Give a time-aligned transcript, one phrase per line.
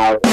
[0.00, 0.27] Thank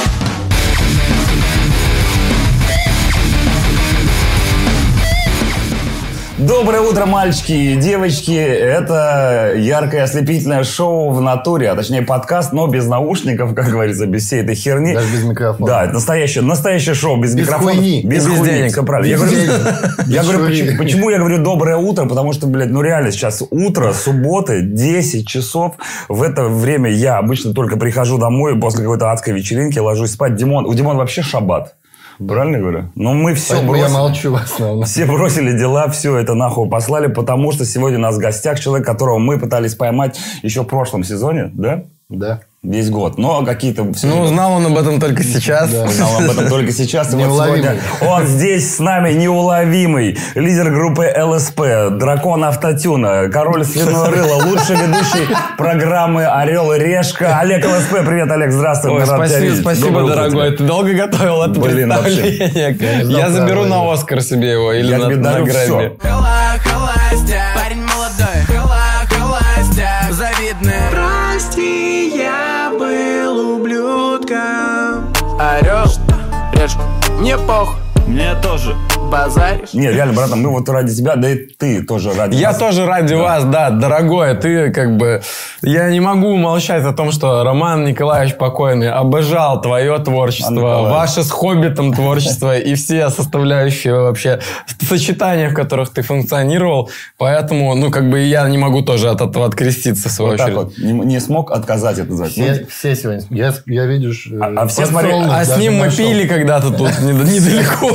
[6.46, 8.36] Доброе утро, мальчики и девочки.
[8.36, 14.25] Это яркое ослепительное шоу в натуре, а точнее подкаст, но без наушников, как говорится, без
[14.28, 14.93] всей этой херни.
[14.93, 15.66] Даже без микрофона.
[15.66, 17.71] Да, это настоящее, настоящее шоу без, Без микрофона.
[17.71, 18.04] хуйни.
[18.04, 18.71] Без, без хуйни, денег.
[18.73, 19.10] все правильно.
[19.10, 20.07] Я Без говорю, денег.
[20.07, 22.05] я говорю, почему, почему я говорю доброе утро?
[22.05, 25.75] Потому что, блядь, ну реально сейчас утро, субботы, 10 часов.
[26.09, 30.36] В это время я обычно только прихожу домой после какой-то адской вечеринки, ложусь спать.
[30.36, 31.74] Димон, у Димона вообще шаббат.
[32.17, 32.89] Правильно говорю?
[32.95, 33.97] Но мы все Поэтому я бросили.
[33.97, 34.86] молчу в основном.
[34.86, 38.86] Все бросили дела, все это нахуй послали, потому что сегодня у нас в гостях человек,
[38.86, 41.83] которого мы пытались поймать еще в прошлом сезоне, да?
[42.09, 42.41] Да.
[42.66, 43.17] Весь год.
[43.19, 43.94] Но какие-то...
[43.94, 45.69] все Ну, узнал он об этом только сейчас.
[45.69, 45.83] Да.
[45.83, 47.14] Узнал об этом только сейчас.
[47.14, 50.17] И вот сегодня он здесь с нами неуловимый.
[50.33, 57.39] Лидер группы ЛСП, дракон автотюна, король свиного рыла, лучший ведущий программы «Орел и решка».
[57.39, 58.03] Олег ЛСП.
[58.05, 58.94] Привет, Олег, здравствуй.
[58.94, 60.58] Ой, спасибо, спасибо, дорогой.
[60.58, 63.11] Ты долго готовил это Блин, представление?
[63.11, 65.97] Я заберу на Оскар себе его или на, на Грэмми.
[65.99, 66.55] Хола,
[77.25, 78.75] мне похуй Мне тоже.
[79.09, 82.58] Базаришь Не, реально, братан, мы вот ради тебя, да и ты тоже ради Я нас.
[82.58, 85.22] тоже ради вас, да, дорогой, ты как бы...
[85.61, 91.31] Я не могу умолчать о том, что Роман Николаевич покойный обожал твое творчество, ваше с
[91.31, 94.39] «Хоббитом» творчество и все составляющие вообще
[94.88, 96.89] сочетания, в которых ты функционировал.
[97.17, 100.48] Поэтому, ну, как бы я не могу тоже от этого откреститься, в свою Вот так
[100.58, 100.78] очередь.
[100.78, 100.78] вот.
[100.78, 102.11] Не, не смог отказать это.
[102.11, 103.23] Ну, Все, все сегодня.
[103.30, 104.28] Я, я видишь...
[104.42, 105.98] А- а все смотрели- А с ним мы нашел.
[105.98, 107.88] пили когда-то тут нед- недалеко.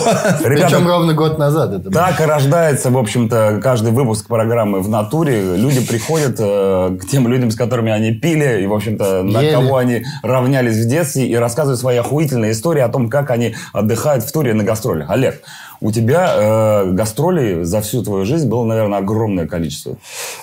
[0.44, 1.92] Ребята, Причем ровно год назад это было.
[1.92, 5.56] Так и рождается, в общем-то, каждый выпуск программы в натуре.
[5.56, 9.52] Люди приходят э, к тем людям, с которыми они пили, и, в общем-то, на Ели.
[9.52, 14.24] кого они равнялись в детстве, и рассказывают свои охуительные истории о том, как они отдыхают
[14.24, 15.10] в туре на гастролях.
[15.10, 15.42] Олег,
[15.80, 19.94] у тебя э, гастролей за всю твою жизнь было, наверное, огромное количество.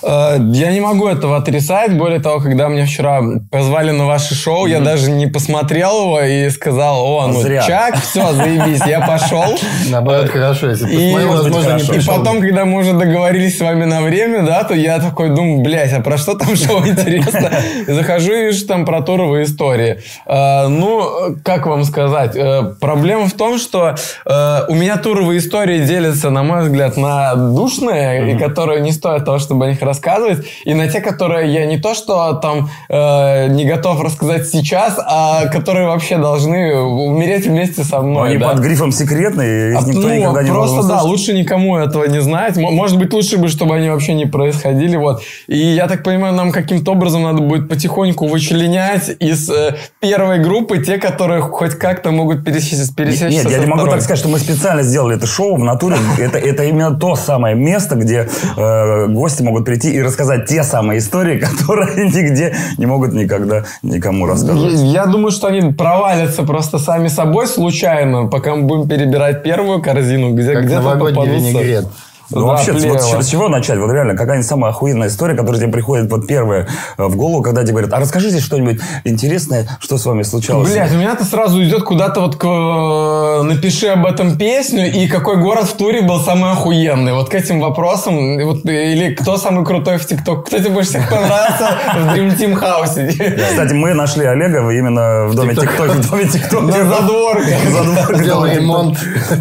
[0.02, 1.96] Э, Я не могу этого отрицать.
[1.96, 6.50] Более того, когда меня вчера позвали на ваше шоу, я даже не посмотрел его и
[6.50, 7.62] сказал, о, ну Зря.
[7.66, 9.44] чак, все, заебись, я пошел.
[9.90, 10.70] Наоборот, хорошо.
[10.70, 14.42] Если И, посмотрел, возможно, не и потом, когда мы уже договорились с вами на время,
[14.42, 17.50] да, то я такой думаю, блядь, а про что там шоу интересно?
[17.86, 20.00] Захожу и вижу там про туровые истории.
[20.26, 22.34] Э, Ну, как вам сказать?
[22.34, 23.94] Э, Проблема в том, что
[24.26, 29.24] э, у меня туровые истории делятся, на мой взгляд, на душные, и которые не стоят
[29.24, 33.48] того, чтобы о них рассказывать, и на те, которые я не то, что там э,
[33.48, 38.30] не готов рассказать сейчас, а которые вообще должны умереть вместе со Но мной.
[38.30, 38.50] они да.
[38.50, 42.20] под грифом секретные, их А, никто ну, никогда не просто да, лучше никому этого не
[42.20, 42.56] знать.
[42.56, 44.96] Может быть, лучше бы, чтобы они вообще не происходили.
[44.96, 45.22] Вот.
[45.46, 50.78] И я так понимаю, нам каким-то образом надо будет потихоньку вычленять из э, первой группы
[50.78, 54.38] те, которые хоть как-то могут пересечься, пересечься Нет, я не могу так сказать, что мы
[54.38, 55.96] специально сделали это шоу в натуре.
[56.18, 60.98] Это, это именно то самое место, где э, гости могут прийти и рассказать те самые
[60.98, 64.74] истории, которые нигде не могут никогда никому рассказывать.
[64.74, 69.82] Я, я думаю, что они провалятся просто сами собой случайно, пока мы будем перебирать первую
[69.82, 71.48] корзину, где Как где-то новогодний попадутся.
[71.50, 71.86] винегрет.
[72.30, 73.78] Ну, вообще, вот с, чего начать?
[73.78, 76.68] Вот реально, какая-нибудь самая охуенная история, которая тебе приходит вот первая
[76.98, 80.70] э, в голову, когда тебе говорят, а расскажите что-нибудь интересное, что с вами случалось?
[80.70, 82.44] Блять, у меня-то сразу идет куда-то вот к...
[82.44, 87.14] э, Напиши об этом песню, и какой город в туре был самый охуенный.
[87.14, 88.38] Вот к этим вопросам.
[88.44, 90.46] Вот, или кто самый крутой в ТикТок.
[90.46, 93.48] Кто тебе больше всех понравился в Dream Team House?
[93.50, 95.94] Кстати, мы нашли Олега именно в доме ТикТок.
[95.94, 96.62] В доме ТикТок.
[96.62, 98.18] На задворках.
[98.18, 98.98] Сделал ремонт.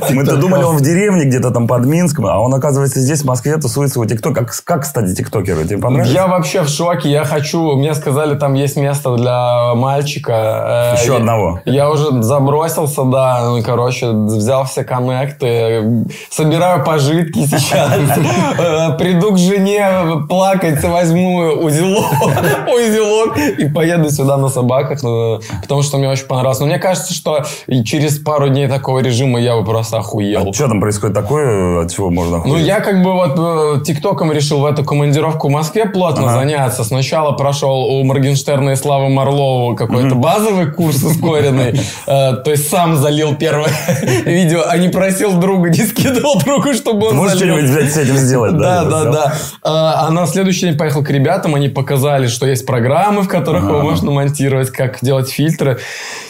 [0.10, 3.58] Мы-то думали, он в деревне где-то там под Минском, а он, оказывается, здесь, в Москве,
[3.58, 4.36] тусуется у ТикТок.
[4.36, 5.64] Как, как, кстати, тиктокеры?
[5.66, 6.14] Тебе понравилось?
[6.14, 7.10] Я вообще в шоке.
[7.10, 7.76] Я хочу...
[7.76, 10.94] Мне сказали, там есть место для мальчика.
[10.96, 11.62] Э, Еще я- одного.
[11.66, 13.42] Я уже забросился, да.
[13.46, 16.06] Ну, короче, взял все коннекты.
[16.30, 17.92] Собираю пожитки сейчас.
[18.60, 22.06] Э, Приду к жене плакать, возьму узелок,
[22.68, 26.60] узелок и поеду сюда на собаках, ну, потому что мне очень понравилось.
[26.60, 27.44] Но мне кажется, что
[27.86, 30.50] через пару дней такого режима я бы просто охуел.
[30.50, 32.66] А что там происходит такое, от чего можно Ну, охуеть?
[32.68, 36.40] Я как бы вот э, ТикТоком решил в эту командировку в Москве плотно Ага.
[36.40, 36.84] заняться.
[36.84, 41.80] Сначала прошел у Моргенштерна и Славы Марлова какой-то базовый курс ускоренный.
[42.08, 43.70] Э, То есть сам залил первое
[44.26, 48.16] видео, а не просил друга, не скидывал другу, чтобы он Можешь что-нибудь, блядь, с этим
[48.18, 48.58] сделать?
[48.58, 49.34] Да, да, да.
[49.64, 53.64] А а на следующий день поехал к ребятам, они показали, что есть программы, в которых
[53.64, 55.80] его можно монтировать, как делать фильтры.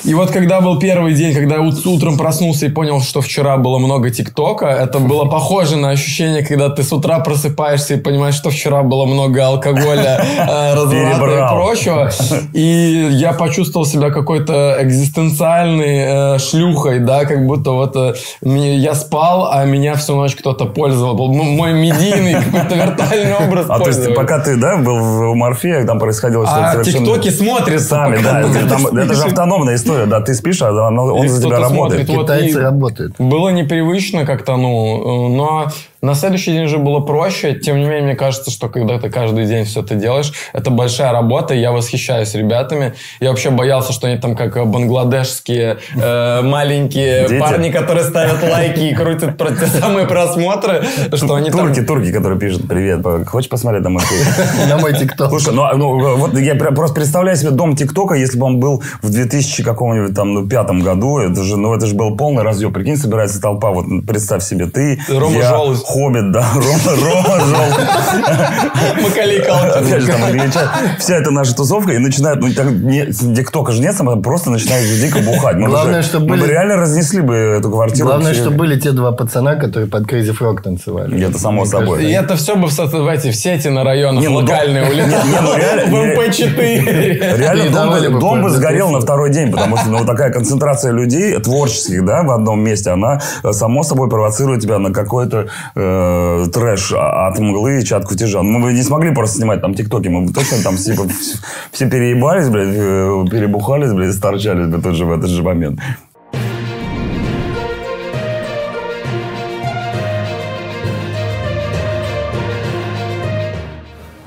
[0.03, 4.09] И вот когда был первый день, когда утром проснулся и понял, что вчера было много
[4.09, 8.49] ТикТока, это было похоже на ощущение ощущение, когда ты с утра просыпаешься и понимаешь, что
[8.49, 12.09] вчера было много алкоголя, э, разврата и прочего.
[12.53, 19.49] И я почувствовал себя какой-то экзистенциальной э, шлюхой, да, как будто вот э, я спал,
[19.51, 21.15] а меня всю ночь кто-то пользовал.
[21.15, 25.35] Был м- мой медийный какой-то виртуальный образ А то есть пока ты, да, был в
[25.35, 27.87] Морфе, там происходило что-то А тиктоки смотрятся.
[27.87, 28.41] Сами, да.
[28.41, 30.21] Это, же автономная история, да.
[30.21, 32.07] Ты спишь, а он, за тебя работает.
[32.07, 33.15] Китайцы работают.
[33.17, 35.67] Было непривычно как-то, ну, но
[36.01, 37.55] на следующий день уже было проще.
[37.55, 41.11] Тем не менее, мне кажется, что когда ты каждый день все это делаешь, это большая
[41.11, 42.93] работа, и я восхищаюсь ребятами.
[43.19, 47.39] Я вообще боялся, что они там как э, бангладешские э, маленькие Дети?
[47.39, 51.61] парни, которые ставят лайки и крутят про те самые просмотры, что они там...
[51.61, 55.29] Турки, турки, которые пишут, привет, хочешь посмотреть на мой клип?» На мой тикток.
[55.29, 58.83] Слушай, ну, а, ну, вот я просто представляю себе дом ТикТока, если бы он был
[59.01, 62.71] в 2000 каком-нибудь там, ну, пятом году, это же, ну, это же был полный разъем.
[62.71, 65.49] Прикинь, собирается толпа, вот представь себе, ты, Рома я.
[65.97, 69.03] Хоббит, да, Рома, Рома Желудь.
[69.03, 69.39] Макалей.
[69.39, 70.67] Опять же, там англичане.
[70.99, 74.85] Вся эта наша тусовка, и начинают, ну, так, не, ТикТока же нет, там просто начинают
[75.01, 75.55] дико бухать.
[75.55, 78.07] Мы бы Главное, же- чтобы мы бы были- реально разнесли бы эту квартиру.
[78.09, 81.19] Главное, чтобы были те два пацана, которые под Crazy Frog танцевали.
[81.27, 82.05] Это само собой.
[82.05, 85.23] И это все бы эти в сети на районах ну, локальные улетали.
[85.41, 87.37] Ну, реально- В MP4.
[87.37, 92.05] Реально дом, бы- сгорел на второй день, потому что ну, вот такая концентрация людей, творческих,
[92.05, 95.47] да, в одном месте, она э, само собой провоцирует тебя на какой-то
[95.79, 98.41] э, трэш от мглы и чат кутежа.
[98.41, 101.37] Ну, Мы бы не смогли просто снимать там тиктоки, мы бы точно там типа, вс-
[101.71, 105.79] все переебались, блядь, э, перебухались, блядь, сторчались бы тоже в этот же момент.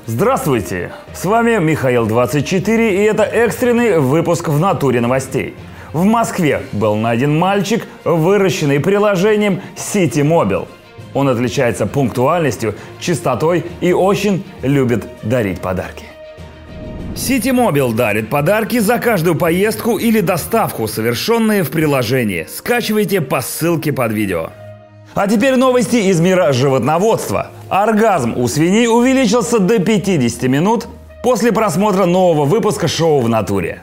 [0.07, 0.91] Здравствуйте!
[1.13, 5.55] С вами Михаил 24 и это экстренный выпуск в натуре новостей.
[5.93, 10.67] В Москве был найден мальчик, выращенный приложением City Mobile.
[11.13, 16.05] Он отличается пунктуальностью, чистотой и очень любит дарить подарки.
[17.15, 22.47] Mobile дарит подарки за каждую поездку или доставку, совершенные в приложении.
[22.49, 24.49] Скачивайте по ссылке под видео.
[25.13, 27.51] А теперь новости из мира животноводства.
[27.69, 30.87] Оргазм у свиней увеличился до 50 минут
[31.21, 33.81] после просмотра нового выпуска шоу в натуре.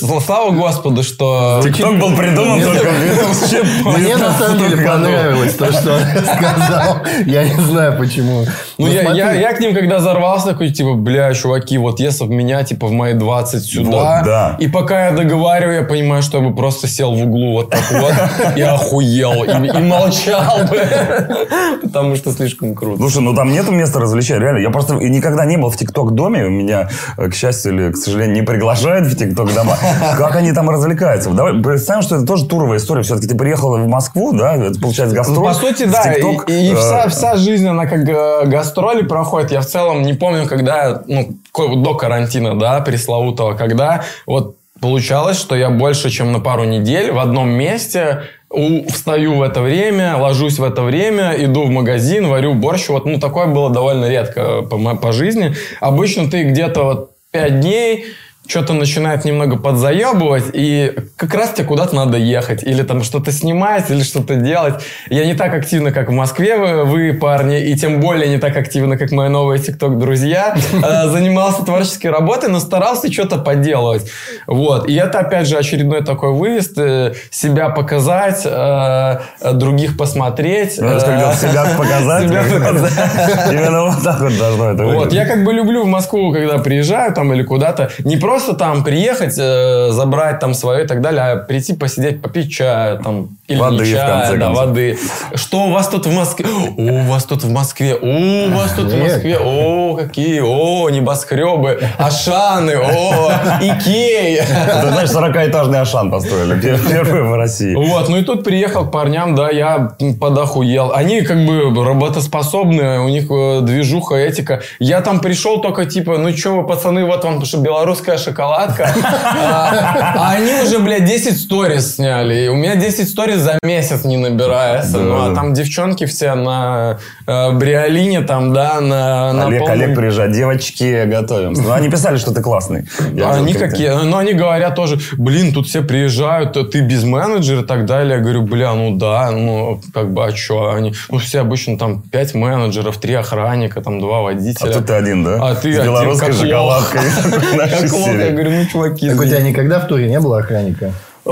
[0.00, 1.60] Ну, слава Господу, что...
[1.64, 2.86] TikTok был придуман только
[3.98, 6.98] Мне на самом деле понравилось то, что он сказал.
[7.26, 8.44] Я не знаю почему.
[8.78, 12.62] Ну, Ну, я, к ним когда взорвался, такой, типа, бля, чуваки, вот если бы меня,
[12.62, 16.86] типа, в мои 20 сюда, и пока я договариваю, я понимаю, что я бы просто
[16.86, 18.14] сел в углу вот так вот
[18.56, 20.80] и охуел, и, молчал бы,
[21.82, 22.98] потому что слишком круто.
[22.98, 24.58] Слушай, ну там нету места развлечения, реально.
[24.58, 26.48] Я просто никогда не был в ТикТок-доме.
[26.48, 29.76] Меня, э, к счастью или, к сожалению, не приглашают в ТикТок-дома.
[30.16, 31.30] Как они там развлекаются?
[31.30, 33.02] Давай представим, что это тоже туровая история.
[33.02, 34.56] Все-таки ты приехал в Москву, да?
[34.56, 35.44] Это получается гастроль.
[35.44, 39.50] по сути, да, и, TikTok, и э, вся, вся жизнь, она как э, гастроли проходит.
[39.52, 41.28] Я в целом не помню, когда, ну,
[41.76, 47.18] до карантина, да, пресловутого, когда вот получалось, что я больше, чем на пару недель в
[47.18, 52.54] одном месте у- встаю в это время, ложусь в это время, иду в магазин, варю
[52.54, 52.88] борщ.
[52.88, 55.54] Вот, ну, такое было довольно редко по, по жизни.
[55.80, 58.04] Обычно ты где-то вот пять дней
[58.48, 62.62] что-то начинает немного подзаебывать, и как раз тебе куда-то надо ехать.
[62.62, 64.82] Или там что-то снимать, или что-то делать.
[65.10, 68.56] Я не так активно, как в Москве вы, вы, парни, и тем более не так
[68.56, 74.10] активно, как мои новые ТикТок-друзья, э, занимался творческой работой, но старался что-то поделывать.
[74.46, 74.88] Вот.
[74.88, 79.20] И это, опять же, очередной такой выезд, э, себя показать, э,
[79.52, 80.78] других посмотреть.
[80.78, 82.24] Ну, когда себя показать.
[82.24, 87.12] Именно вот так вот должно это Вот, я как бы люблю в Москву, когда приезжаю
[87.12, 91.36] там или куда-то, не просто там приехать, э, забрать там свое и так далее, а
[91.36, 94.66] прийти посидеть, попить чая там, или Воды, не в чая, конце да, концов.
[94.66, 94.98] воды.
[95.34, 96.46] Что у вас тут в Москве?
[96.48, 98.96] О, у вас тут в Москве, о, у вас тут в.
[99.02, 103.30] Москве, о, какие, о, небоскребы, Ашаны, о,
[103.60, 104.36] Икеи.
[104.82, 106.54] Ты знаешь, 40-этажный Ашан построили.
[106.60, 107.74] пер- Первый в России.
[107.74, 110.92] Вот, ну и тут приехал к парням, да, я подохуел.
[110.92, 114.62] Они как бы работоспособные, у них э, движуха, этика.
[114.78, 118.90] Я там пришел только типа, ну что вы, пацаны, вот вам ш- белорусская шоколадка.
[118.94, 122.44] А а они уже, блядь, 10 сториз сняли.
[122.44, 124.98] И у меня 10 сториз за месяц не набирается.
[124.98, 130.32] Ну, а там девчонки все на э, бриолине, там, да, на, Олег, Олег, приезжай.
[130.32, 131.62] Девочки, готовимся.
[131.62, 132.84] Ну, они писали, что ты классный.
[133.24, 137.66] Они какие, ну они говорят тоже, блин, тут все приезжают, а ты без менеджера и
[137.66, 138.16] так далее.
[138.16, 140.72] Я говорю, бля, ну да, ну как бы, а что?
[140.72, 144.72] Они, ну все обычно там пять менеджеров, три охранника, там два А водителя.
[144.72, 145.38] тут ты один, да?
[145.40, 147.00] А ты С белорусской шоколадкой.
[147.30, 148.08] Как Нашей лох.
[148.26, 150.92] Я говорю, ну чуваки, Так у тебя никогда в туре не было охранника?
[151.24, 151.30] Э,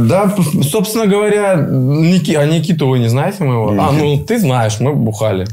[0.00, 3.70] Да, собственно говоря, Ники- а Никиту вы не знаете моего?
[3.78, 5.46] А, ну ты знаешь, мы бухали.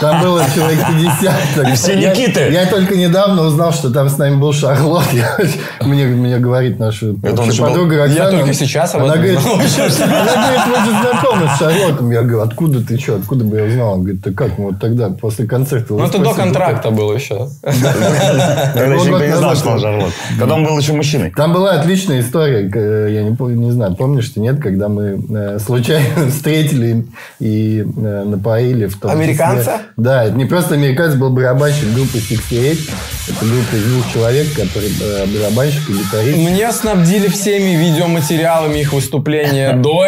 [0.00, 1.34] Там было человек 50.
[1.56, 2.40] так И все я- Никиты.
[2.50, 5.04] Я, только недавно узнал, что там с нами был Шарлот.
[5.12, 5.36] Я-
[5.86, 9.14] мне, мне говорит наша Это он общая еще был- подруга Я только сейчас об она
[9.14, 9.54] этом говорит, узнал.
[10.10, 12.10] она говорит, мы же знакомы с Шарлотом.
[12.10, 13.16] Я говорю, откуда ты что?
[13.16, 13.92] Откуда бы я узнал?
[13.94, 14.58] Он говорит, ты как?
[14.58, 15.94] Мы вот тогда, после концерта.
[15.94, 17.48] Ну, это до контракта было еще.
[17.62, 19.80] Когда еще не знал, что он был.
[19.82, 20.12] Шарлот.
[20.38, 21.32] Когда он был еще мужчиной.
[21.36, 25.20] Там была отличная история, э, я не, помню, не знаю, помнишь ты, нет, когда мы
[25.30, 27.06] э, случайно встретили
[27.40, 29.10] и э, напоили в том
[29.56, 29.86] числе- Американца?
[29.96, 32.94] Да, это не просто американец, был барабанщик группы 68.
[33.28, 36.36] Это группа из двух человек, который э, барабанщик и гитарист.
[36.38, 40.04] Мне снабдили всеми видеоматериалами их выступления до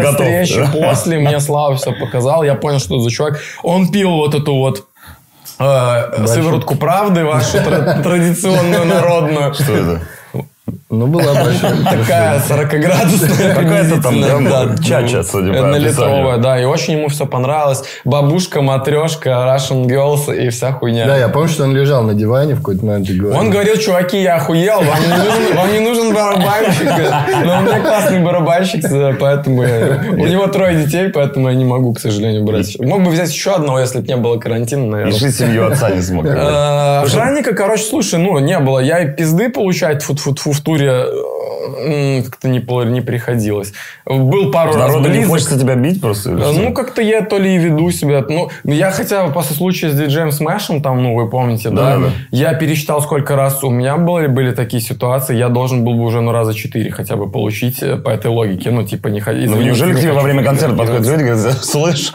[0.00, 1.18] готов, встречи, после.
[1.18, 2.42] Мне Слава все показал.
[2.42, 3.40] Я понял, что это за чувак.
[3.62, 4.84] Он пил вот эту вот
[5.58, 9.54] э, сыворотку правды вашу тра- традиционную народную.
[9.54, 10.00] Что это?
[10.92, 11.76] Ну, была большая.
[11.84, 16.60] Такая 40-градусная Какая-то там, да, чача, судя по Однолитровая, да.
[16.60, 17.84] И очень ему все понравилось.
[18.04, 21.06] Бабушка, матрешка, Russian Girls и вся хуйня.
[21.06, 23.38] Да, я помню, что он лежал на диване в какой-то момент и говорил.
[23.40, 26.90] Он говорил, чуваки, я охуел, вам не нужен, вам не нужен барабанщик.
[27.44, 28.84] Но у меня классный барабанщик,
[29.20, 32.76] поэтому я- у него трое детей, поэтому я не могу, к сожалению, брать.
[32.80, 35.12] Мог бы взять еще одного, если бы не было карантина, И наверное.
[35.16, 36.26] жить семью отца не смог.
[36.26, 38.80] Охранника, короче, слушай, ну, не было.
[38.80, 42.58] Я и пизды получать фу фу в туре э, м, как-то не,
[42.90, 43.72] не приходилось.
[44.06, 45.28] Был пару раз Народу не близок.
[45.30, 46.30] хочется тебя бить просто?
[46.30, 46.52] Э?
[46.54, 48.24] Ну, как-то я то ли и веду себя.
[48.28, 51.98] Ну, я хотя бы после случая с диджеем Смэшем, там, ну, вы помните, да, Да,
[51.98, 52.12] да.
[52.30, 56.20] я пересчитал, сколько раз у меня были, были такие ситуации, я должен был бы уже,
[56.20, 58.70] ну, раза четыре хотя бы получить э, по этой логике.
[58.70, 59.48] Ну, типа, не ходить.
[59.50, 62.12] Ну, неужели к тебе во время концерта подходят люди и говорят, слышь,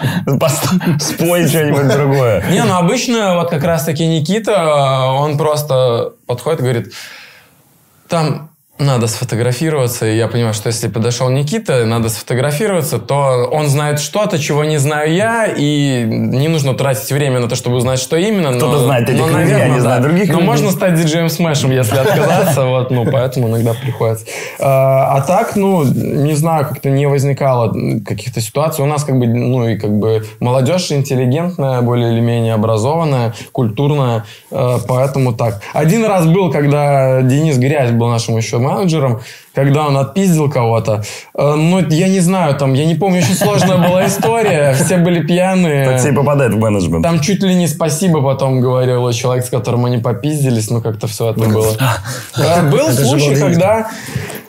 [0.99, 2.43] спой что-нибудь другое.
[2.51, 6.93] Не, ну, обычно вот как раз-таки Никита, э, он просто подходит и говорит,
[8.07, 14.01] там надо сфотографироваться, и я понимаю, что если подошел Никита, надо сфотографироваться, то он знает
[14.01, 18.17] что-то, чего не знаю я, и не нужно тратить время на то, чтобы узнать, что
[18.17, 18.51] именно.
[18.51, 19.81] но- Кто-то знает этих но, людей, наверное, я не да.
[19.81, 20.45] знаю других Но людей.
[20.45, 24.25] можно стать диджеем Смэшем, если отказаться, вот, ну, поэтому иногда приходится.
[24.59, 27.73] А, а так, ну, не знаю, как-то не возникало
[28.05, 28.83] каких-то ситуаций.
[28.83, 34.25] У нас как бы, ну, и как бы молодежь интеллигентная, более или менее образованная, культурная,
[34.51, 35.61] э, поэтому так.
[35.73, 39.21] Один раз был, когда Денис Грязь был нашим еще менеджером,
[39.53, 41.03] когда он отпиздил кого-то.
[41.33, 45.21] Э, Ну, я не знаю, там, я не помню, очень сложная была история, все были
[45.21, 45.85] пьяные.
[45.85, 47.03] Так все и попадает в менеджмент.
[47.03, 51.31] Там чуть ли не спасибо потом говорил человек, с которым они попиздились, ну как-то все
[51.31, 51.75] это было.
[52.71, 53.87] Был случай, когда...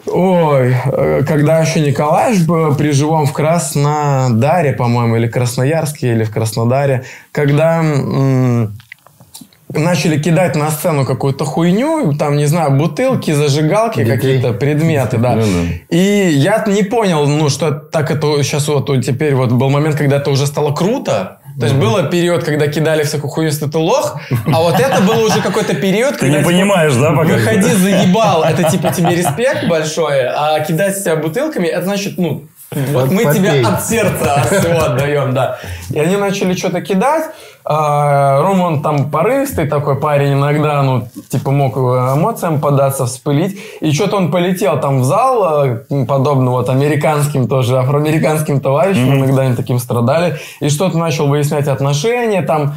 [0.08, 6.30] Ой, э, когда еще Николаевич был при живом в Краснодаре, по-моему, или Красноярске, или в
[6.30, 7.82] Краснодаре, когда
[9.72, 15.38] начали кидать на сцену какую-то хуйню, там, не знаю, бутылки, зажигалки, какие-то предметы, да.
[15.90, 20.16] И я не понял, ну, что так это сейчас вот теперь вот был момент, когда
[20.16, 21.38] это уже стало круто.
[21.58, 24.20] То есть был период, когда кидали всякую хуйню, если ты лох,
[24.52, 26.38] а вот это было уже какой-то период, Ты когда...
[26.38, 27.32] не типа, понимаешь, да, пока?
[27.32, 28.44] Выходи, заебал.
[28.44, 32.44] Это типа тебе респект большой, а кидать себя бутылками, это значит, ну,
[32.92, 35.58] вот мы тебе от сердца всего отдаем, да.
[35.90, 37.30] И они начали что-то кидать.
[37.64, 43.58] А, Рома, он там порывистый такой парень, иногда, ну, типа, мог эмоциям податься, вспылить.
[43.80, 49.42] И что-то он полетел там в зал, э, подобно вот американским тоже, афроамериканским товарищам, иногда
[49.42, 50.36] они таким страдали.
[50.60, 52.74] И что-то начал выяснять отношения, там,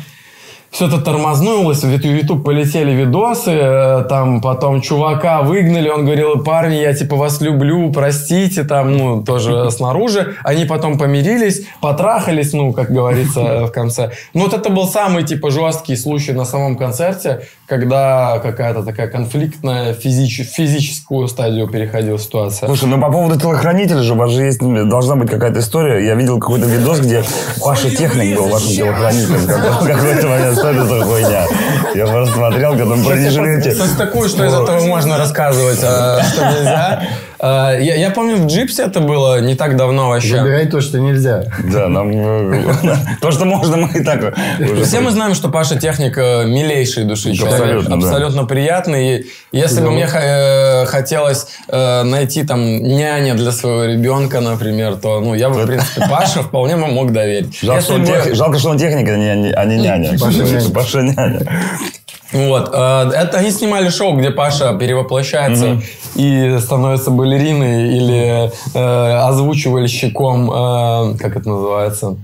[0.72, 6.76] все это тормознулось, в YouTube полетели видосы, э, там потом чувака выгнали, он говорил, парни,
[6.76, 10.36] я типа вас люблю, простите, там, ну, тоже снаружи.
[10.44, 14.12] Они потом помирились, потрахались, ну, как говорится в конце.
[14.34, 19.94] Ну, вот это был самый, типа, жесткий случай на самом концерте, когда какая-то такая конфликтная
[19.94, 22.66] физич- физическую стадию переходила ситуация.
[22.68, 26.06] Слушай, ну по поводу телохранителя же, у вас же есть, должна быть какая-то история.
[26.06, 27.24] Я видел какой-то видос, где
[27.64, 29.40] Паша Техник был вашим телохранителем.
[29.46, 31.46] В какой-то момент, что это за хуйня?
[31.96, 33.72] Я просто смотрел, когда мы про не жалеете.
[33.72, 37.04] Что такое, что из этого можно рассказывать, а что нельзя?
[37.42, 40.42] А, Я, я помню, в Джипсе это было не так давно вообще.
[40.42, 41.46] Выбирай то, что нельзя.
[41.72, 42.12] Да, нам...
[42.12, 44.34] э, То, что можно, мы и так.
[44.84, 47.59] Все мы знаем, что Паша Техник э, милейшей души человек.
[47.64, 48.08] Абсолютно, да.
[48.08, 49.18] Абсолютно приятный.
[49.20, 54.96] И если бы мне х- э, хотелось э, найти там няня для своего ребенка, например,
[54.96, 57.60] то ну, я бы, в принципе, Паша вполне мог доверить.
[57.62, 60.18] Жалко, что он бы- тех- Жалко, что он техник, а не, а не няня.
[60.20, 60.70] Паша няня.
[60.74, 61.40] Паша няня.
[62.32, 62.70] Вот.
[62.74, 65.82] э, Это они снимали шоу, где Паша перевоплощается
[66.16, 72.18] и становится балериной или э, озвучивальщиком, э, как это называется?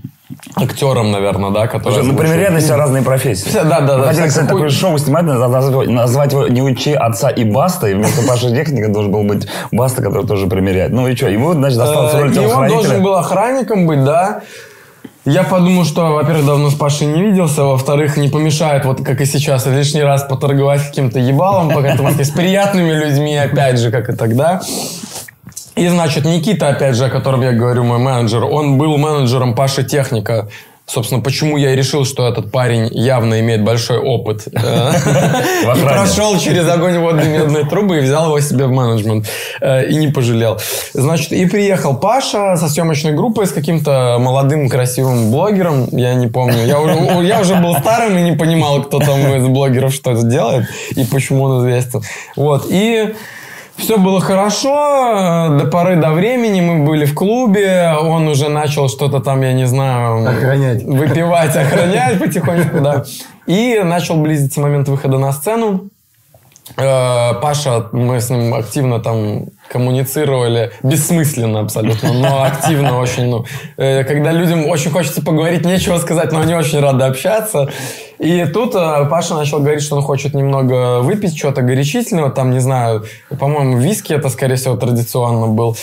[0.54, 1.94] Актером, наверное, да, который...
[1.94, 2.18] Слушай, ну, озвучил.
[2.18, 3.48] примеряют на себя разные профессии.
[3.48, 4.08] Все, да, да, да.
[4.08, 8.50] Хотели, кстати, такое шоу снимать, назвать, его «Не учи отца и Баста», и вместо Паши
[8.50, 10.92] Техника должен был быть Баста, который тоже примеряет.
[10.92, 14.42] Ну и что, ему, значит, досталась Э, роль он должен был охранником быть, да.
[15.24, 19.26] Я подумал, что, во-первых, давно с Пашей не виделся, во-вторых, не помешает, вот как и
[19.26, 24.12] сейчас, лишний раз поторговать каким-то ебалом, пока ты с приятными людьми, опять же, как и
[24.12, 24.60] тогда.
[25.76, 29.84] И, значит, Никита, опять же, о котором я говорю, мой менеджер, он был менеджером Паши
[29.84, 30.48] Техника.
[30.88, 34.46] Собственно, почему я и решил, что этот парень явно имеет большой опыт.
[34.52, 39.26] И прошел через огонь водной медной трубы и взял его себе в менеджмент.
[39.60, 40.60] э, И не пожалел.
[40.94, 45.88] Значит, и приехал Паша со съемочной группой с каким-то молодым красивым блогером.
[45.90, 46.64] Я не помню.
[46.64, 46.94] Я уже,
[47.26, 51.04] я уже был старым и не понимал, кто там из блогеров что это делает и
[51.04, 52.00] почему он известен.
[52.36, 52.66] Вот.
[52.70, 53.12] И
[53.76, 59.20] все было хорошо, до поры до времени мы были в клубе, он уже начал что-то
[59.20, 60.28] там, я не знаю...
[60.28, 60.82] Охранять.
[60.82, 63.04] Выпивать, охранять потихоньку, да.
[63.46, 65.90] И начал близиться момент выхода на сцену.
[66.76, 73.26] Э, Паша, мы с ним активно там коммуницировали, бессмысленно абсолютно, но активно очень.
[73.26, 77.70] Ну, э, когда людям очень хочется поговорить, нечего сказать, но они очень рады общаться.
[78.18, 82.60] И тут э, Паша начал говорить, что он хочет немного выпить чего-то горячительного, там, не
[82.60, 83.04] знаю,
[83.38, 85.76] по-моему, виски это, скорее всего, традиционно был.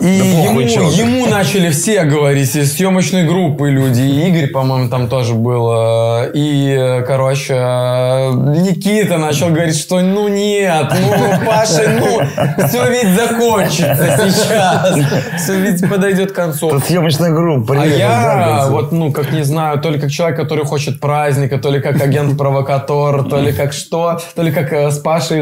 [0.00, 5.08] И похуй, ему, ему начали все говорить, из съемочной группы люди, и Игорь, по-моему, там
[5.08, 11.98] тоже был, э, и, э, короче, э, Никита начал говорить, что ну нет, ну, Паша,
[11.98, 14.98] ну, все ведь закончится сейчас,
[15.42, 16.70] все ведь подойдет к концу.
[16.70, 17.74] Тут съемочная группа.
[17.80, 21.58] А я, да, вот, ну, как не знаю, то ли как человек, который хочет праздника,
[21.58, 25.40] то ли как агент-провокатор, то ли как что, то ли как с Пашей,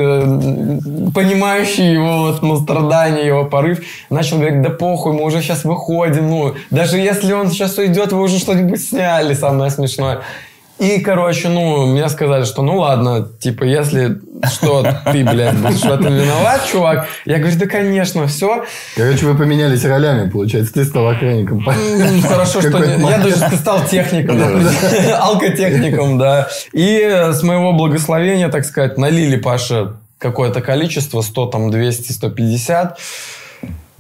[1.15, 6.29] понимающий его вот, ну, страдания, его порыв, начал говорить, да похуй, мы уже сейчас выходим,
[6.29, 10.23] ну, даже если он сейчас уйдет, вы уже что-нибудь сняли, самое смешное.
[10.79, 14.19] И, короче, ну, мне сказали, что ну ладно, типа, если
[14.53, 17.09] что, ты, блядь, будешь в этом виноват, чувак.
[17.25, 18.67] Я говорю, да, конечно, все.
[18.95, 20.75] Короче, вы поменялись ролями, получается.
[20.75, 21.65] Ты стал охранником.
[22.23, 24.39] Хорошо, что я даже стал техником,
[25.19, 26.49] алкотехником, да.
[26.75, 32.99] И э, с моего благословения, так сказать, налили Паше какое-то количество, 100, там, 200, 150.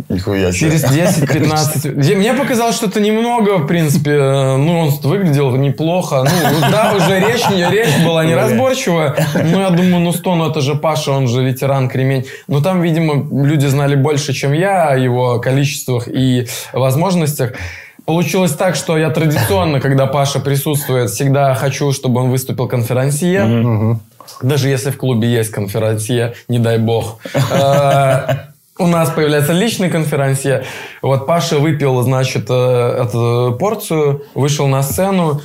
[0.08, 0.70] Нихуя себе.
[0.70, 2.02] Через 10-15.
[2.10, 4.10] Я- Мне показалось, что это немного, в принципе.
[4.12, 6.24] э, Ну, он выглядел неплохо.
[6.24, 9.14] Ну, да, уже речь, речь была неразборчивая.
[9.34, 12.24] Но я думаю, ну, 100, ну, это же Паша, он же ветеран, кремень.
[12.46, 17.52] Но там, видимо, люди знали больше, чем я о его количествах и возможностях.
[18.04, 23.98] Получилось так, что я традиционно, когда Паша присутствует, всегда хочу, чтобы он выступил конферансье.
[24.42, 27.18] Даже если в клубе есть конферансье, не дай бог.
[28.78, 30.64] У нас появляется личный конферансье.
[31.00, 35.40] Вот Паша выпил, значит, э, эту порцию, вышел на сцену,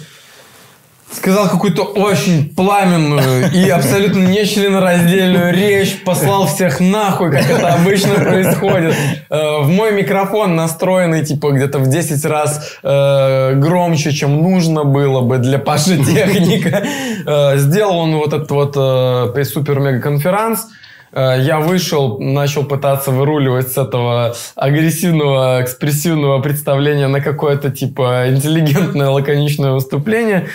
[1.09, 8.95] сказал какую-то очень пламенную и абсолютно нечленораздельную речь, послал всех нахуй, как это обычно происходит.
[9.29, 15.21] Э, В мой микрофон настроенный, типа, где-то в 10 раз э, громче, чем нужно было
[15.21, 16.83] бы для Паши техника.
[17.55, 20.59] Сделал он вот этот вот супер-мега-конференц.
[20.59, 20.80] Э,
[21.13, 29.71] Я вышел, начал пытаться выруливать с этого агрессивного, экспрессивного представления на какое-то типа интеллигентное, лаконичное
[29.71, 30.47] выступление.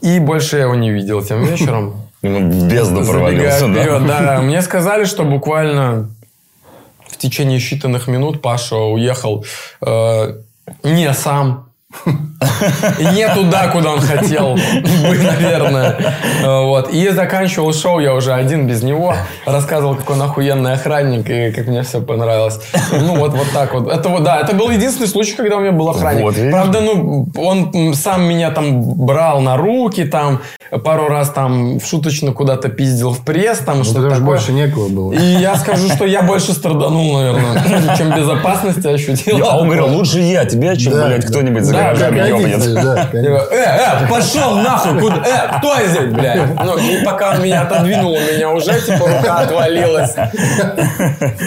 [0.00, 1.94] И больше я его не видел тем вечером.
[2.24, 3.98] Ну, в бездну Забегая провалился, да?
[3.98, 4.40] да.
[4.42, 6.08] Мне сказали, что буквально
[7.08, 9.44] в течение считанных минут Паша уехал
[9.84, 10.36] э,
[10.84, 11.71] не сам.
[12.98, 16.14] И не туда, куда он хотел бы, наверное.
[16.42, 16.92] Вот.
[16.92, 19.14] И заканчивал шоу я уже один без него.
[19.46, 22.60] Рассказывал, какой он охуенный охранник и как мне все понравилось.
[22.92, 23.90] Ну, вот, вот так вот.
[23.92, 26.22] Это вот, да, это был единственный случай, когда у меня был охранник.
[26.22, 26.34] Вот?
[26.50, 30.40] Правда, ну, он сам меня там брал на руки, там,
[30.84, 34.20] пару раз там шуточно куда-то пиздил в пресс, там, Ну, что-то такое.
[34.20, 35.12] больше некого было.
[35.12, 39.44] И я скажу, что я больше страданул, наверное, чем безопасности ощутил.
[39.48, 44.08] А он говорил, лучше я тебе, чем, Да, блядь, кто-нибудь за Да, говорю, Э, э,
[44.08, 46.54] пошел нахуй, куда, э, кто здесь, блядь?
[46.64, 50.14] Ну, и пока он меня отодвинул, у меня уже, типа, рука отвалилась.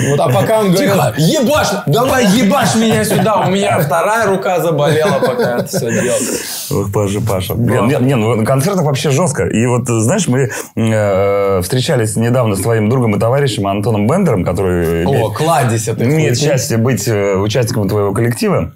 [0.10, 5.20] Вот, а пока он говорил, ебашь, давай ебашь меня сюда, у меня вторая рука заболела,
[5.20, 6.90] пока это все делал.
[6.94, 7.54] Паша, Паша.
[7.56, 9.46] Не, не, ну на концертах вообще жестко.
[9.46, 15.06] И вот, знаешь, мы э, встречались недавно с твоим другом и товарищем Антоном Бендером, который
[15.06, 16.04] О, кладезь это.
[16.04, 18.74] имеет счастье быть участником твоего коллектива.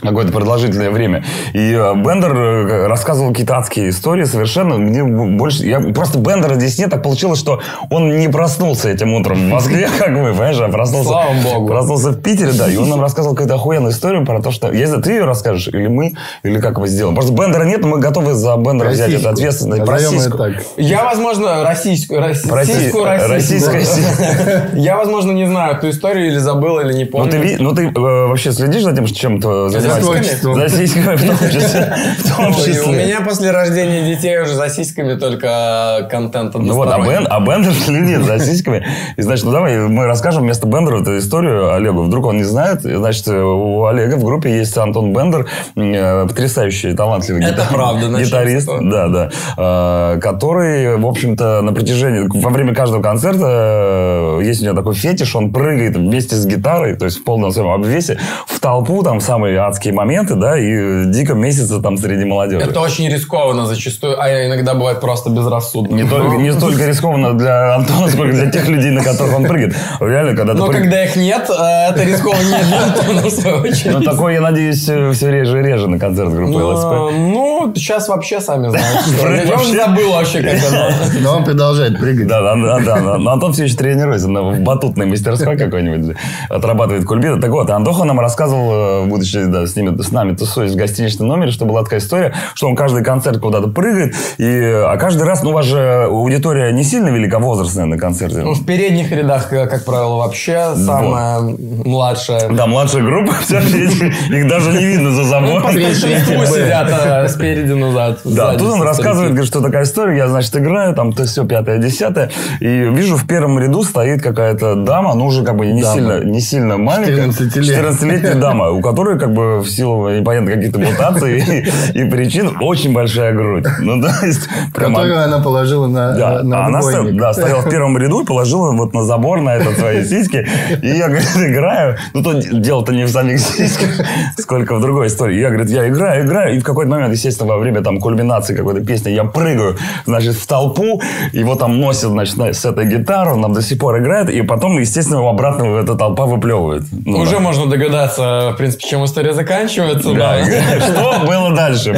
[0.00, 1.24] Какое-то продолжительное время.
[1.52, 4.76] И э, Бендер э, рассказывал какие-то адские истории совершенно.
[4.76, 5.64] Мне больше...
[5.64, 6.90] Я, просто Бендера здесь нет.
[6.90, 11.08] Так получилось, что он не проснулся этим утром в Москве, как мы, понимаешь, а проснулся...
[11.08, 11.68] Слава богу.
[11.68, 12.68] Проснулся в Питере, да.
[12.68, 14.70] И он нам рассказывал какую-то охуенную историю про то, что...
[14.72, 17.14] Если ты ее расскажешь, или мы, или как мы сделаем.
[17.14, 19.32] Просто Бендера нет, но мы готовы за Бендера взять эту Российскую.
[19.32, 20.36] ответственность.
[20.36, 20.52] Так.
[20.76, 24.78] Я, возможно, российскую, российскую, Росси- российскую, российская да.
[24.78, 27.30] Я, возможно, не знаю эту историю или забыл, или не Ну помню.
[27.30, 27.92] ты, ви- ну, ты э,
[28.26, 29.48] вообще следишь за тем, чем ты
[29.94, 30.54] творчеством.
[30.54, 31.96] За сиськами в том числе.
[32.18, 32.82] В том Ой, числе.
[32.82, 37.40] У меня после рождения детей уже за сиськами только контент Ну вот, а, Бен, а
[37.40, 38.86] Бендер следит за сиськами.
[39.16, 42.02] И, значит, ну давай мы расскажем вместо Бендера эту историю Олегу.
[42.02, 42.82] Вдруг он не знает.
[42.82, 45.46] Значит, у Олега в группе есть Антон Бендер,
[45.76, 48.68] э, потрясающий, талантливый Это гитар- правда, гитарист.
[48.80, 49.30] Да, да.
[49.56, 54.94] Э, Который, в общем-то, на протяжении, во время каждого концерта э, есть у него такой
[54.94, 59.20] фетиш, он прыгает вместе с гитарой, то есть в полном своем обвесе, в толпу, там,
[59.20, 62.64] в самые адские моменты, да, и дико месяца там среди молодежи.
[62.64, 65.94] Это очень рискованно зачастую, а иногда бывает просто безрассудно.
[65.94, 69.76] Не, только, не столько рискованно для Антона, сколько для тех людей, на которых он прыгает.
[70.00, 73.30] Реально, когда ты Но прыг- когда их нет, э, это рискованно не для Антона, в
[73.30, 74.04] свою Ну, очередь.
[74.04, 77.12] такое, я надеюсь, все реже и реже на концерт группы Ну, ЛСП.
[77.18, 79.46] Ну, сейчас вообще сами знаете.
[79.50, 79.76] вообще.
[79.76, 80.90] забыл вообще, как оно.
[81.20, 82.26] Но он продолжает прыгать.
[82.26, 83.18] Да, да, да, да, да.
[83.18, 86.16] Но Антон все еще тренируется на, в батутной мастерской какой-нибудь,
[86.48, 87.40] отрабатывает кульбиты.
[87.40, 91.28] Так вот, Антоха нам рассказывал, э, будучи да, с, ними, с нами тусуясь в гостиничном
[91.28, 95.42] номере, что была такая история, что он каждый концерт куда-то прыгает, и, а каждый раз,
[95.42, 98.38] ну, у вас же аудитория не сильно великовозрастная на концерте.
[98.38, 102.48] Ну, в передних рядах, э, как правило, вообще самая младшая.
[102.50, 105.70] Да, младшая группа, их даже не видно за Ну, забором.
[105.70, 107.24] старшинству сидят а,
[107.56, 108.18] спереди назад.
[108.24, 111.44] Да, сзади тут он рассказывает, говорит, что такая история, я, значит, играю, там, то все,
[111.44, 115.82] пятое, десятое, и вижу, в первом ряду стоит какая-то дама, ну, уже как бы не
[115.82, 115.94] Дама.
[115.94, 117.32] сильно, не сильно маленькая.
[117.32, 117.78] 14 лет.
[117.78, 121.38] 14-летняя дама, у которой, как бы, в силу непонятно каких-то мутаций
[121.94, 123.64] и, и причин, очень большая грудь.
[123.80, 127.20] Ну, то есть, Которую она положила на, да, на а она отбойник.
[127.20, 130.46] да, стояла в первом ряду и положила вот на забор на этот свои сиськи.
[130.82, 131.96] И я, говорит, играю.
[132.12, 134.06] Ну, тут дело-то не в самих сиськах,
[134.38, 135.38] сколько в другой истории.
[135.38, 136.56] Я, говорит, я играю, играю.
[136.56, 140.46] И в какой-то момент, естественно, во время там кульминации какой-то песни я прыгаю, значит, в
[140.46, 141.00] толпу.
[141.32, 143.34] Его там носят, значит, на- с этой гитарой.
[143.34, 144.30] Он нам до сих пор играет.
[144.30, 146.84] И потом, естественно, его обратно эта толпа выплевывает.
[146.92, 147.40] Ну, Уже да.
[147.40, 150.12] можно догадаться, в принципе, чем история заканчивается.
[150.14, 150.80] Да, да.
[151.20, 151.90] что было дальше?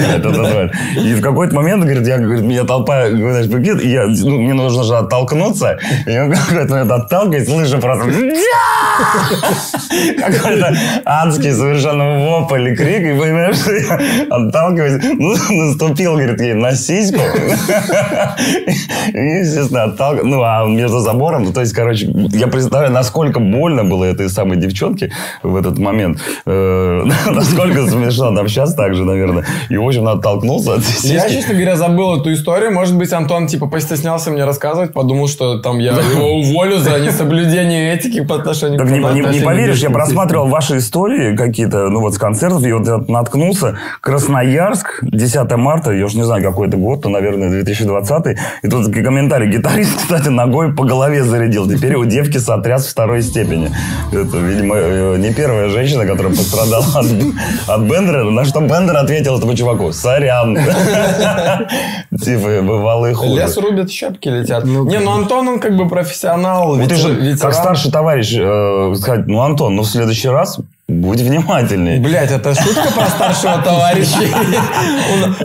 [0.97, 4.55] И в какой-то момент, говорит, я, говорит, меня толпа, знаешь, прикид, и я, ну, мне
[4.55, 8.05] нужно же оттолкнуться, и он какой-то момент отталкивает, слышу просто
[10.19, 13.99] какой-то адский совершенно вопль и крик, и понимаешь, что я
[14.31, 17.21] отталкиваюсь, ну, наступил, говорит, ей на сиську,
[19.13, 23.85] и, естественно, отталкиваю, ну, а между забором, ну, то есть, короче, я представляю, насколько больно
[23.85, 25.13] было этой самой девчонке
[25.43, 30.75] в этот момент, Э, насколько смешно, там сейчас так же, наверное, и, в общем, оттолкнулся
[30.75, 31.15] от сиськи.
[31.15, 32.73] Я, честно говоря, забыл эту историю.
[32.73, 37.95] Может быть, Антон, типа, постеснялся мне рассказывать, подумал, что там я его уволю за несоблюдение
[37.95, 41.89] этики по отношению Так к не, не- не отношению поверишь, я просматривал ваши истории какие-то,
[41.89, 43.77] ну вот с концертов, и вот наткнулся.
[44.01, 48.39] Красноярск, 10 марта, я уж не знаю, какой это год, то, наверное, 2020.
[48.63, 49.51] И тут комментарий.
[49.51, 51.69] Гитарист, кстати, ногой по голове зарядил.
[51.69, 53.71] Теперь у девки сотряс второй степени.
[54.13, 57.07] Это, видимо, э, не первая женщина, которая пострадала от,
[57.67, 58.25] от Бендера.
[58.31, 60.57] На что Бендер ответил этому чуваку, сорян.
[62.25, 63.43] Типа, бывало и хуже.
[63.43, 64.65] Лес рубят, щепки летят.
[64.65, 66.77] не, ну Антон, он как бы профессионал.
[66.77, 71.21] Ну, ты же, как старший товарищ, э, сказать, ну, Антон, ну, в следующий раз будь
[71.21, 71.99] внимательней.
[71.99, 74.19] Блять, это шутка про старшего товарища.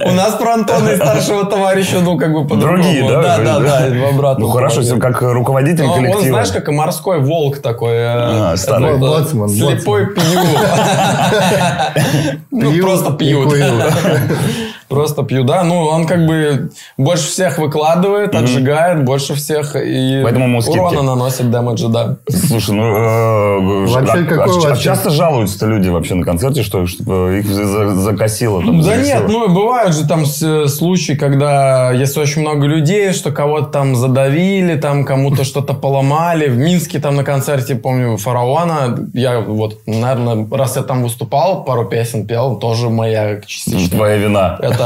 [0.06, 2.84] У- нас про Антона и старшего товарища, ну, как бы по-другому.
[2.84, 3.22] Другие, да?
[3.22, 6.26] Да, да, да, в обратном Ну, хорошо, как руководитель Он, он, коллектива.
[6.28, 7.94] знаешь, как и морской волк такой.
[7.96, 8.92] э, А, старый.
[8.92, 10.24] это, Боцман, Слепой пью.
[12.52, 13.54] Ну, просто пьют.
[14.94, 15.64] Просто пью, да.
[15.64, 20.78] Ну, он как бы больше всех выкладывает, отжигает, больше всех и Поэтому ему скидки.
[20.80, 22.18] урона наносит дэмэджа, да.
[22.30, 22.84] Слушай, ну...
[22.84, 27.96] э, Вообще, а- какой а, а часто жалуются люди вообще на концерте, что, их за-
[27.96, 28.62] закосило?
[28.62, 33.66] Да нет, ну бывают же там с- случаи, когда если очень много людей, что кого-то
[33.68, 36.48] там задавили, там кому-то что-то поломали.
[36.50, 41.86] В Минске там на концерте, помню, Фараона, я вот, наверное, раз я там выступал, пару
[41.86, 43.98] песен пел, тоже моя частично.
[43.98, 44.58] Твоя вина.
[44.62, 44.83] Это,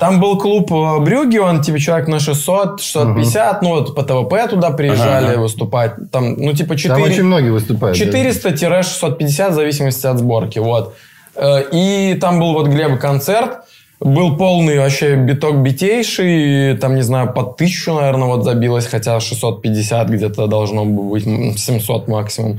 [0.00, 4.48] там был клуб э, Брюги, он типа человек на 600, 650, ну вот по ТВП
[4.48, 5.92] туда приезжали выступать.
[6.10, 6.94] Там, ну типа 4...
[6.94, 7.96] Там очень многие выступают.
[7.98, 8.04] да.
[8.04, 10.58] 400-650 в зависимости от сборки.
[10.58, 10.94] Вот.
[11.36, 13.58] Э, И там был вот Глеба концерт.
[14.00, 16.76] Был полный вообще биток битейший.
[16.76, 18.86] Там, не знаю, под тысячу, наверное, вот забилось.
[18.86, 22.58] Хотя 650 где-то должно быть, м, 700 максимум.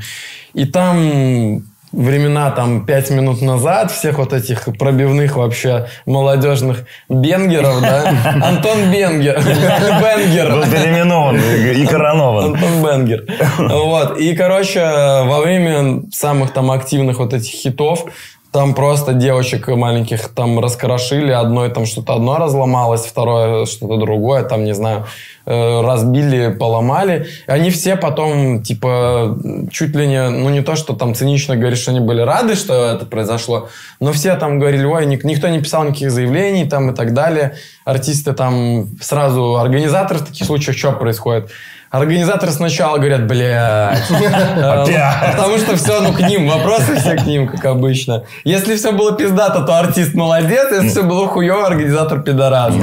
[0.54, 8.14] И там времена там пять минут назад, всех вот этих пробивных вообще молодежных бенгеров, да?
[8.44, 9.36] Антон Бенгер.
[9.40, 10.52] Бенгер.
[10.52, 12.54] Был переименован и коронован.
[12.54, 13.26] Антон Бенгер.
[13.90, 14.18] Вот.
[14.18, 18.06] И, короче, во время самых там активных вот этих хитов
[18.52, 24.64] там просто девочек маленьких там раскрошили, одной там что-то одно разломалось, второе что-то другое, там,
[24.64, 25.06] не знаю,
[25.46, 27.28] э, разбили, поломали.
[27.46, 29.38] Они все потом, типа,
[29.72, 32.74] чуть ли не, ну не то, что там цинично говоришь, что они были рады, что
[32.74, 36.96] это произошло, но все там говорили, ой, ник- никто не писал никаких заявлений там и
[36.96, 37.56] так далее.
[37.86, 41.52] Артисты там сразу, организаторы в таких случаях, что происходит?
[41.92, 43.98] Организаторы сначала говорят, блядь.
[44.12, 45.32] Э.
[45.32, 46.48] Потому что все, ну, к ним.
[46.48, 48.26] Вопросы все к ним, как обычно.
[48.44, 50.68] Если все было пиздато, то артист молодец.
[50.72, 52.76] Если все было хуево, организатор пидорас.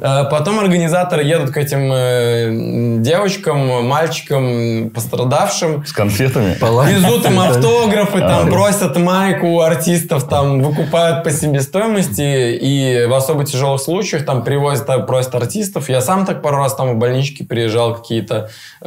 [0.00, 5.84] Э, Потом организаторы едут к этим э, девочкам, мальчикам, пострадавшим.
[5.86, 6.56] С конфетами.
[6.88, 13.44] Везут им автографы, там просят майку у артистов, там выкупают по себестоимости, и в особо
[13.44, 15.88] тяжелых случаях там привозят, просят артистов.
[15.88, 18.47] Я сам так пару раз там в больнички приезжал какие-то.
[18.82, 18.84] Э,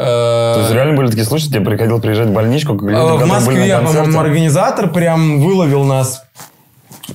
[0.56, 3.28] То есть реально были такие случаи, тебе приходил приезжать в больничку, как люди, Э, В
[3.28, 6.24] Москве, по-моему, организатор прям выловил нас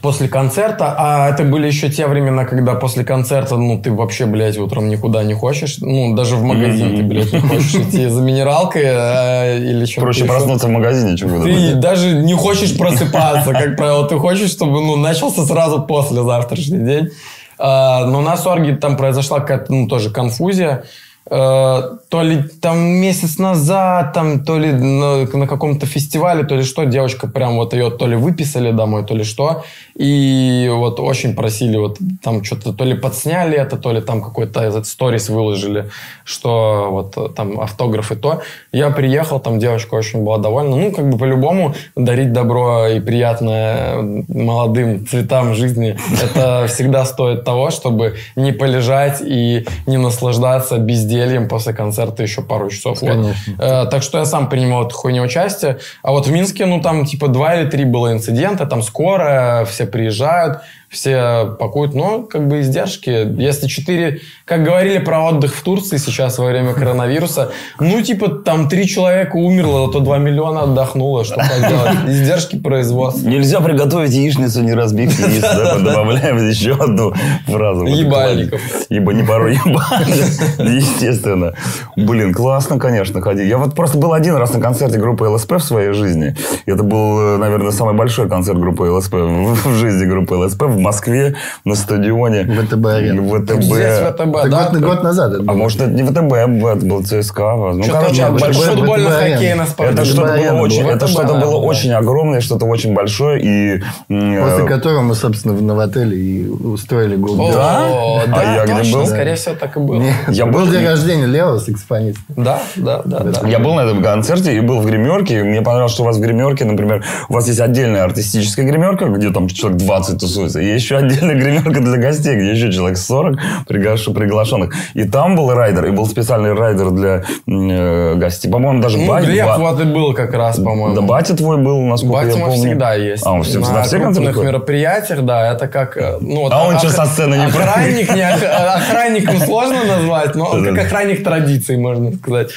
[0.03, 4.59] после концерта, а это были еще те времена, когда после концерта, ну, ты вообще, блядь,
[4.59, 8.83] утром никуда не хочешь, ну, даже в магазин ты, блядь, не хочешь идти за минералкой
[8.87, 10.29] а, или что-то Проще еще.
[10.33, 14.07] проснуться в магазине, чем Ты даже не хочешь просыпаться, как правило.
[14.07, 17.11] Ты хочешь, чтобы ну, начался сразу после завтрашний день.
[17.59, 20.85] А, но на Сорге там произошла какая-то, ну, тоже конфузия.
[21.29, 26.63] Э, то ли там месяц назад, там, то ли на, на каком-то фестивале, то ли
[26.63, 29.65] что, девочка прям вот ее то ли выписали домой, то ли что.
[29.97, 34.61] И вот очень просили, вот там что-то то ли подсняли это, то ли там какой-то
[34.61, 35.91] этот сторис выложили,
[36.25, 38.43] что вот там автограф и то.
[38.71, 40.77] Я приехал, там девочка очень была довольна.
[40.77, 47.71] Ну, как бы по-любому дарить добро и приятное молодым цветам жизни, это всегда стоит того,
[47.71, 50.79] чтобы не полежать и не наслаждаться
[51.17, 53.01] бездельем после концерта еще пару часов.
[53.01, 53.53] Конечно.
[53.59, 55.79] Э, Так что я сам принимал в этой хуйне участие.
[56.03, 59.87] А вот в Минске, ну, там типа два или три было инцидента, там скоро, все
[59.87, 63.11] приезжают, все пакуют, но как бы издержки.
[63.41, 68.69] Если четыре, как говорили про отдых в Турции сейчас во время коронавируса, ну, типа там
[68.69, 71.99] три человека умерло, то 2 миллиона отдохнуло, что поделать.
[72.09, 73.29] Издержки производства.
[73.29, 75.43] Нельзя приготовить яичницу, не разбив яиц.
[75.43, 77.13] да, Добавляем еще одну
[77.47, 77.87] фразу.
[77.87, 78.61] Ебальников.
[78.89, 79.49] Ибо не пару.
[80.59, 81.55] Естественно.
[81.97, 83.49] Блин, классно, конечно, ходить.
[83.49, 86.37] Я вот просто был один раз на концерте группы ЛСП в своей жизни.
[86.67, 90.79] Это был, э, наверное, самый большой концерт группы ЛСП в в жизни группы ЛСП в
[90.87, 92.45] Москве на стадионе.
[92.45, 93.23] ВТБ-арена.
[93.23, 93.63] ВТБ.
[93.63, 94.69] Здесь ВТБ, Это да?
[94.71, 95.55] год, год назад это А было.
[95.57, 97.57] может, это не ВТБ, это был ЦСКА.
[97.75, 101.93] Ну, Что-то короче, очень большой- ВТБ, футбольно-хоккейно Это что-то было очень, это что-то было очень
[101.93, 103.41] огромное, что-то очень большое.
[103.43, 107.41] И, м, После э, которого мы, собственно, в Новотеле и устроили гол.
[107.41, 107.85] О, Да?
[108.33, 109.07] А я где точно, был?
[109.07, 110.03] скорее всего, так и было.
[110.29, 112.21] Я был был- день рождения Лео, саксофониста.
[112.37, 113.49] Да, да, да, да.
[113.49, 115.43] Я был на этом концерте и был в гримерке.
[115.43, 119.31] Мне понравилось, что у вас в гримерке, например, у вас есть отдельная артистическая гримерка, где
[119.31, 120.61] там человек 20 тусуется.
[120.67, 124.75] И еще отдельная гримерка для гостей, где еще человек 40 приглаш- приглашенных.
[124.95, 128.51] И там был райдер, и был специальный райдер для э, гостей.
[128.51, 130.95] По-моему, даже Ну, ба- Глеб ба- вот и был как раз, по-моему.
[130.95, 132.59] Да, батя твой был, насколько Батя я помню.
[132.61, 133.27] всегда есть.
[133.27, 135.97] А, он все, на на все крупных мероприятиях, да, это как...
[135.97, 137.47] э, Ну, А он ох- что, со сцены не?
[137.47, 142.49] Охранник, не ох- охранником сложно назвать, но как охранник традиций, можно сказать.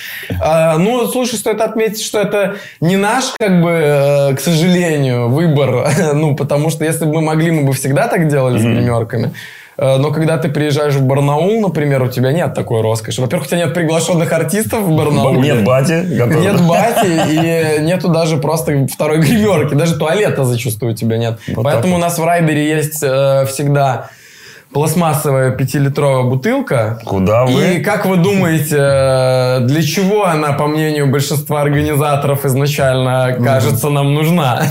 [0.42, 5.88] А, Ну, слушай, стоит отметить, что это не наш, как бы, э, к сожалению, выбор.
[6.14, 9.34] Ну, потому что если бы мы могли, мы бы всегда так делали с гримерками.
[9.78, 13.22] Э, Но когда ты приезжаешь в Барнаул, например, у тебя нет такой роскоши.
[13.22, 15.40] Во-первых, у тебя нет приглашенных артистов в Барнауле.
[15.40, 16.04] Нет бати.
[16.18, 19.76] который- Нет бати и нету даже просто второй гримерки.
[19.76, 21.40] Даже туалета зачастую у тебя нет.
[21.56, 24.10] Вот Поэтому так у нас в райдере есть э, всегда
[24.74, 27.00] пластмассовая пятилитровая бутылка.
[27.06, 27.76] Куда вы?
[27.78, 34.14] И как вы думаете, э, для чего она, по мнению большинства организаторов, изначально кажется нам
[34.14, 34.62] нужна?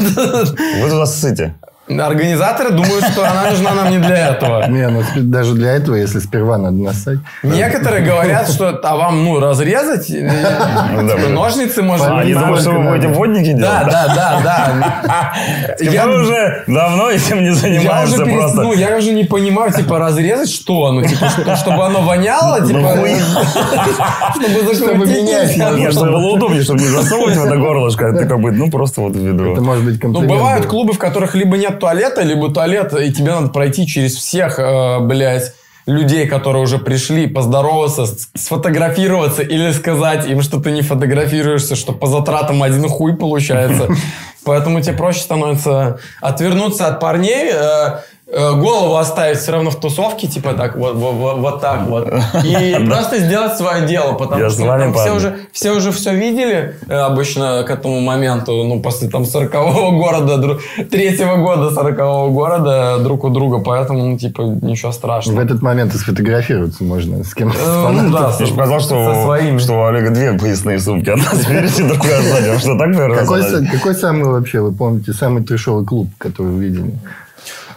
[0.80, 1.54] Вы туда ссыте.
[1.88, 4.66] Организаторы думают, что она нужна нам не для этого.
[4.68, 7.18] Не, ну даже для этого, если сперва надо нассать.
[7.42, 11.16] Некоторые говорят, что а вам ну разрезать да.
[11.16, 12.20] типа, ножницы можно.
[12.20, 13.60] Они думают, что вы будете водники делать?
[13.60, 14.72] Да, да, да,
[15.04, 15.34] да.
[15.80, 18.62] Я уже давно этим не занимаешься перес- просто.
[18.62, 20.92] ну, я уже не понимаю, типа, разрезать что?
[20.92, 23.10] Ну, типа, что- чтобы оно воняло, типа, хуй.
[24.34, 25.22] чтобы закрутить.
[25.24, 29.00] Нет, чтобы было удобнее, чтобы не засовывать в это горлышко, ты как бы, ну, просто
[29.00, 29.52] вот в ведро.
[29.52, 30.32] Это может быть Ну, комплимент.
[30.32, 30.70] бывают был.
[30.70, 34.98] клубы, в которых либо нет туалета, либо туалет, и тебе надо пройти через всех, э,
[35.00, 35.52] блядь,
[35.88, 42.06] людей, которые уже пришли, поздороваться, сфотографироваться или сказать им, что ты не фотографируешься, что по
[42.06, 43.88] затратам один хуй получается.
[44.44, 50.52] Поэтому тебе проще становится отвернуться от парней, э, голову оставить все равно в тусовке, типа
[50.52, 52.08] так, вот, вот, вот, вот так вот.
[52.44, 57.64] И просто сделать свое дело, потому что все уже, все уже все видели э, обычно
[57.66, 60.58] к этому моменту, ну, после там 40-го города,
[60.90, 65.40] третьего года 40-го города друг у друга, поэтому, ну, типа, ничего В страшного.
[65.40, 67.58] этот момент и сфотографироваться можно с кем-то.
[67.58, 71.08] Э, ну, да, Я же сказал, что, что у Олега две поясные сумки.
[71.08, 72.58] Одна спереди, другая сзади.
[72.58, 76.92] Что, так, наверное, Какой, какой самый вообще, вы помните, самый трешовый клуб, который вы видели?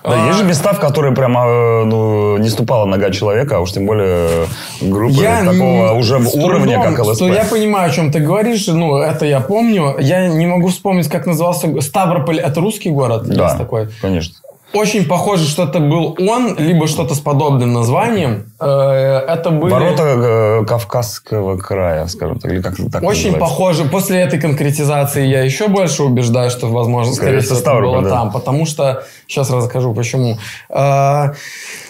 [0.04, 3.72] Да, есть же места, в которые прямо э, ну, не ступала нога человека, а уж
[3.72, 4.46] тем более э,
[4.82, 7.16] группы такого н- уже уровня, трудом, как ЛСП.
[7.16, 9.96] Что я понимаю, о чем ты говоришь, ну, это я помню.
[10.00, 11.82] Я не могу вспомнить, как назывался...
[11.82, 13.28] Ставрополь– это русский город?
[13.28, 13.90] Да, такой?
[14.02, 14.36] конечно.
[14.74, 18.52] Очень похоже, что это был он, либо что-то с подобным названием.
[18.60, 19.72] Э, Это были...
[19.74, 23.40] Ворота э, Кавказского края, скажем так, или как так Очень называется?
[23.40, 23.86] похоже.
[23.86, 28.10] После этой конкретизации я еще больше убеждаю, что, возможно, скорее Скорее всего, это было да.
[28.10, 28.32] там.
[28.32, 29.04] Потому что...
[29.28, 30.38] Сейчас расскажу, почему.
[30.70, 31.34] Э,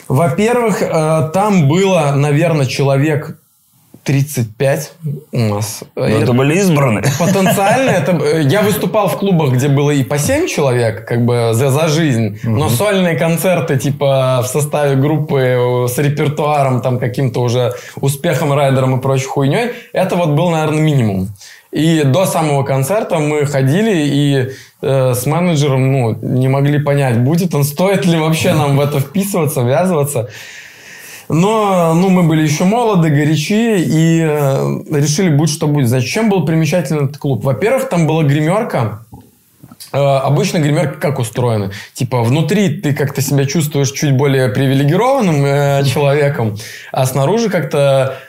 [0.07, 0.81] Во-первых,
[1.33, 3.37] там было, наверное, человек
[4.03, 4.93] 35
[5.31, 5.83] у нас.
[5.95, 7.01] Ну, И это были избраны.
[7.19, 8.11] Потенциально это...
[8.13, 11.87] э, Я выступал в клубах, где было и по 7 человек, как бы за, за
[11.87, 18.53] жизнь, но сольные концерты, типа в составе группы э, с репертуаром, там каким-то уже успехом,
[18.53, 21.29] райдером и прочей хуйней, это вот был, наверное, минимум.
[21.71, 24.49] И до самого концерта мы ходили и
[24.81, 28.99] э, с менеджером ну, не могли понять, будет он, стоит ли вообще нам в это
[28.99, 30.29] вписываться, ввязываться.
[31.33, 35.87] Но ну, мы были еще молоды, горячи и э, решили, будь что будет.
[35.87, 37.45] Значит, чем был примечателен этот клуб?
[37.45, 39.05] Во-первых, там была гримерка.
[39.93, 41.71] Э, обычно гримерки как устроены?
[41.93, 46.57] Типа, внутри ты как-то себя чувствуешь чуть более привилегированным э, человеком,
[46.91, 48.19] а снаружи как-то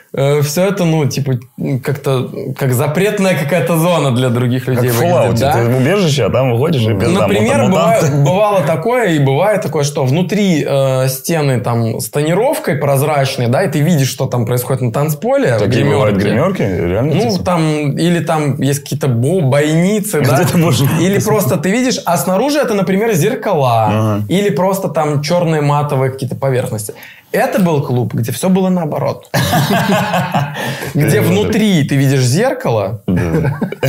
[0.43, 1.39] все это, ну, типа,
[1.83, 4.91] как-то как запретная какая-то зона для других Как людей.
[4.91, 5.39] в выглядит, Fallout.
[5.39, 5.53] да?
[5.53, 8.05] Ты в убежище, а там выходишь и без там Например, мута- мутанты.
[8.11, 13.63] быва- бывало такое, и бывает такое, что внутри э, стены там с тонировкой прозрачной, да,
[13.63, 15.57] и ты видишь, что там происходит на танцполе.
[15.57, 16.61] Такие бывают гримерке.
[16.65, 16.87] гримерки?
[16.91, 17.15] Реально?
[17.15, 17.43] Ну, типа?
[17.43, 20.41] там, или там есть какие-то бо- бойницы, да.
[21.01, 24.21] Или просто ты видишь, а снаружи это, например, зеркала.
[24.29, 26.93] Или просто там черные матовые какие-то поверхности.
[27.33, 29.29] Это был клуб, где все было наоборот.
[30.93, 33.01] Где внутри ты видишь зеркало,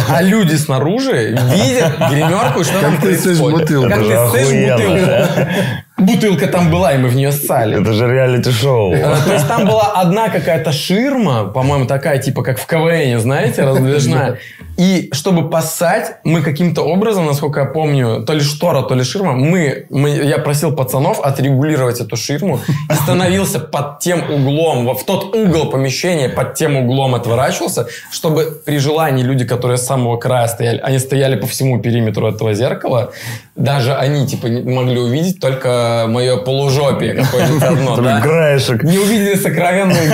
[0.09, 3.68] а люди снаружи видят гримерку, и что там происходит.
[3.90, 4.02] Как
[4.33, 5.93] ты бутылку.
[5.96, 7.80] Бутылка там была, и мы в нее ссали.
[7.80, 8.94] Это же реалити-шоу.
[8.94, 13.62] Э, То есть там была одна какая-то ширма, по-моему, такая, типа как в КВН, знаете,
[13.62, 14.38] раздвижная.
[14.76, 19.35] И чтобы поссать, мы каким-то образом, насколько я помню, то ли штора, то ли ширма,
[19.35, 22.59] мы, мы, я просил пацанов отрегулировать эту ширму
[22.90, 28.78] и становился под тем углом, в тот угол помещения, под тем углом отворачивался, чтобы при
[28.78, 33.12] желании люди, которые с самого края стояли, они стояли по всему периметру этого зеркала,
[33.56, 38.20] даже они, типа, могли увидеть только мое полужопие какое-нибудь одно, да?
[38.20, 38.82] краешек.
[38.82, 40.06] не увидели сокровенный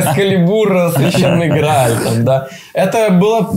[0.00, 2.48] эскалибур, священный грааль, там, да.
[2.74, 3.48] Это было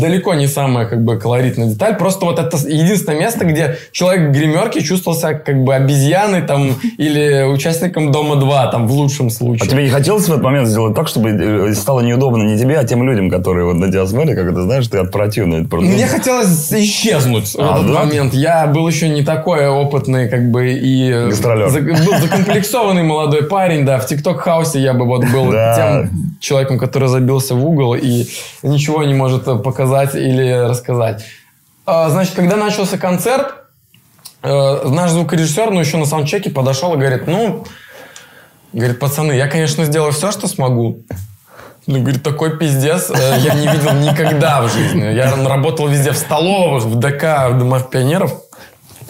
[0.00, 1.96] далеко не самая, как бы, колоритная деталь.
[1.96, 6.74] Просто вот это единственное место, где человек в гримерке чувствовал себя, как бы, обезьяной, там,
[6.98, 9.70] или участником Дома-2, там, в лучшем А случае.
[9.70, 12.84] тебе не хотелось в этот момент сделать так, чтобы э, стало неудобно не тебе, а
[12.84, 15.54] тем людям, которые вот на тебя смотрят, как это знаешь, ты от противно.
[15.56, 17.92] Это просто- Мне хотелось исчезнуть в А, этот да?
[18.04, 18.34] момент.
[18.34, 21.10] Я был еще не такой опытный, как бы, и...
[21.10, 21.70] э, Гастролер.
[21.70, 23.98] за- был закомплексованный молодой парень, да.
[23.98, 28.26] В ТикТок-хаусе я бы вот был тем человеком, который забился в угол и
[28.62, 31.24] ничего не может э, показать или рассказать.
[31.86, 33.54] А, Значит, когда начался концерт,
[34.42, 37.66] э, наш звукорежиссер, ну, еще на саундчеке подошел и говорит, ну,
[38.72, 41.02] говорит, пацаны, я, конечно, сделаю все, что смогу.
[41.86, 45.02] Ну, говорит, такой пиздец э, я не видел никогда в жизни.
[45.02, 48.32] Я работал везде в столовых, в ДК, в домах пионеров.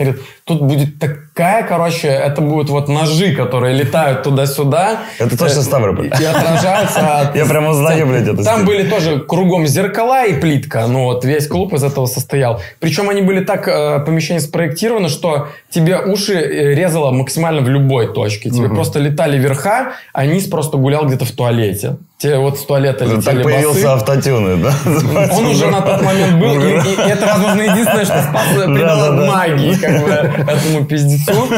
[0.05, 5.01] Говорит, тут будет такая, короче, это будут вот ножи, которые летают туда-сюда.
[5.19, 6.07] Это точно Э, Ставрополь.
[6.07, 10.87] И отражаются от Я прям узнаю, блядь, эту Там были тоже кругом зеркала и плитка.
[10.87, 12.61] Ну, вот весь клуб из этого состоял.
[12.79, 18.13] Причем они были так, э, помещения спроектированы, что тебе уши э, резало максимально в любой
[18.13, 18.51] точке.
[18.51, 21.97] Тебе просто летали верха, а низ просто гулял где-то в туалете.
[22.21, 24.03] Тебе вот с туалета Так летели появился басы.
[24.03, 24.75] автотюны, да?
[25.33, 29.75] Он уже на тот момент был, и, и это, возможно, единственное, что спас, придало магии
[29.75, 31.49] как бы, этому пиздецу.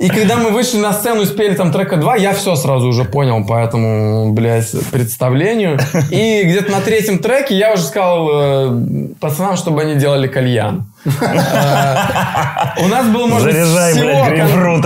[0.00, 3.04] И когда мы вышли на сцену и спели там трека 2, я все сразу уже
[3.04, 5.78] понял по этому, блядь, представлению.
[6.10, 8.80] И где-то на третьем треке я уже сказал э,
[9.20, 10.86] пацанам, чтобы они делали кальян.
[11.04, 11.10] Э,
[12.80, 14.24] У нас было, может Заряжай, всего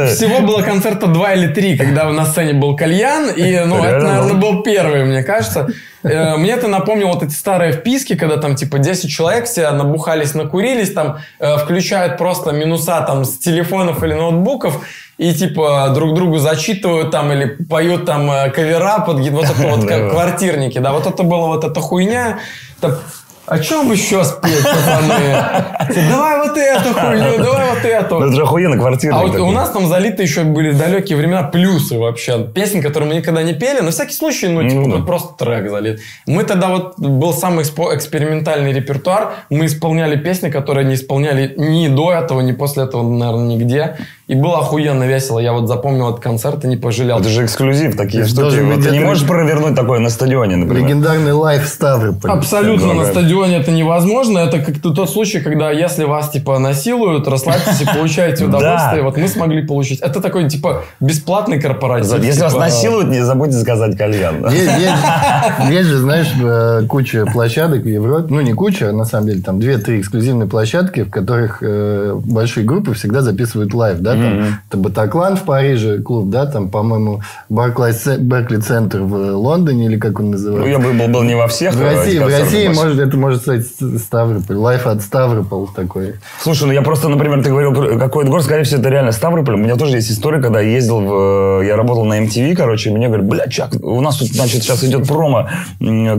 [0.06, 4.34] всего было концерта два или три, когда на сцене был кальян, и, ну, это, наверное,
[4.34, 5.68] был первый, мне кажется.
[6.02, 10.34] Э, Мне это напомнило вот эти старые вписки, когда там типа 10 человек все набухались,
[10.34, 14.84] накурились, там э, включают просто минуса там с телефонов или ноутбуков,
[15.18, 19.86] и типа друг другу зачитывают там или поют там э, кавера под вот это вот
[19.86, 22.38] как квартирники, да, вот это была вот эта хуйня.
[22.80, 23.00] Так,
[23.46, 26.08] о чем еще спеть, пацаны?
[26.10, 28.20] Давай вот эту хуйню, давай вот Ну, эту.
[28.20, 31.98] это же охуенно, квартирник А вот у нас там залиты еще были далекие времена плюсы
[31.98, 32.46] вообще.
[32.54, 33.80] Песни, которые мы никогда не пели.
[33.80, 34.96] На всякий случай, ну, типа, Ну да.
[34.98, 36.00] вот просто трек залит.
[36.26, 39.32] Мы тогда вот, был самый экспериментальный репертуар.
[39.50, 43.96] Мы исполняли песни, которые не исполняли ни до этого, ни после этого, наверное, нигде.
[44.32, 45.40] И было охуенно весело.
[45.40, 47.18] Я вот запомнил этот концерт и не пожалел.
[47.18, 48.60] Это же эксклюзив, такие штуки.
[48.60, 50.84] Вот быть ты не это- можешь провернуть такое на стадионе, например.
[50.84, 52.30] Легендарный лайф Ставрополь.
[52.30, 54.38] Абсолютно Да, на стадионе это невозможно.
[54.38, 59.02] Это как тот случай, когда если вас типа насилуют, расслабьтесь и получаете удовольствие.
[59.02, 60.00] Вот мы смогли получить.
[60.00, 62.24] Это такой типа бесплатный корпоратив.
[62.24, 64.46] Если вас типа, насилуют, не забудьте заказать кальян.
[65.70, 68.28] Есть, же, знаешь, э, куча площадок в Европе.
[68.30, 72.64] Ну, не куча, а на самом деле там две-три эксклюзивные площадки, в которых э, большие
[72.64, 73.98] группы всегда записывают live.
[73.98, 74.21] Да?
[74.22, 80.18] Там, Это Батаклан в Париже, клуб, да, там, по-моему, Беркли Центр в Лондоне, или как
[80.18, 80.70] он Ну, называется.
[80.70, 81.74] я бы был, был не во всех.
[81.74, 82.98] В э, России, в России может.
[82.98, 84.56] это может стать Ставрополь.
[84.56, 86.14] Live at Ставрополь такой.
[86.40, 89.54] Слушай, ну я просто, например, ты говорил, какой-то город, скорее всего, это реально Ставрополь.
[89.54, 91.60] У меня тоже есть история, когда я ездил в...
[91.62, 94.62] э, Я работал на MTV, короче, и мне говорят, бля, Чак, у нас тут, значит,
[94.62, 95.48] сейчас идет промо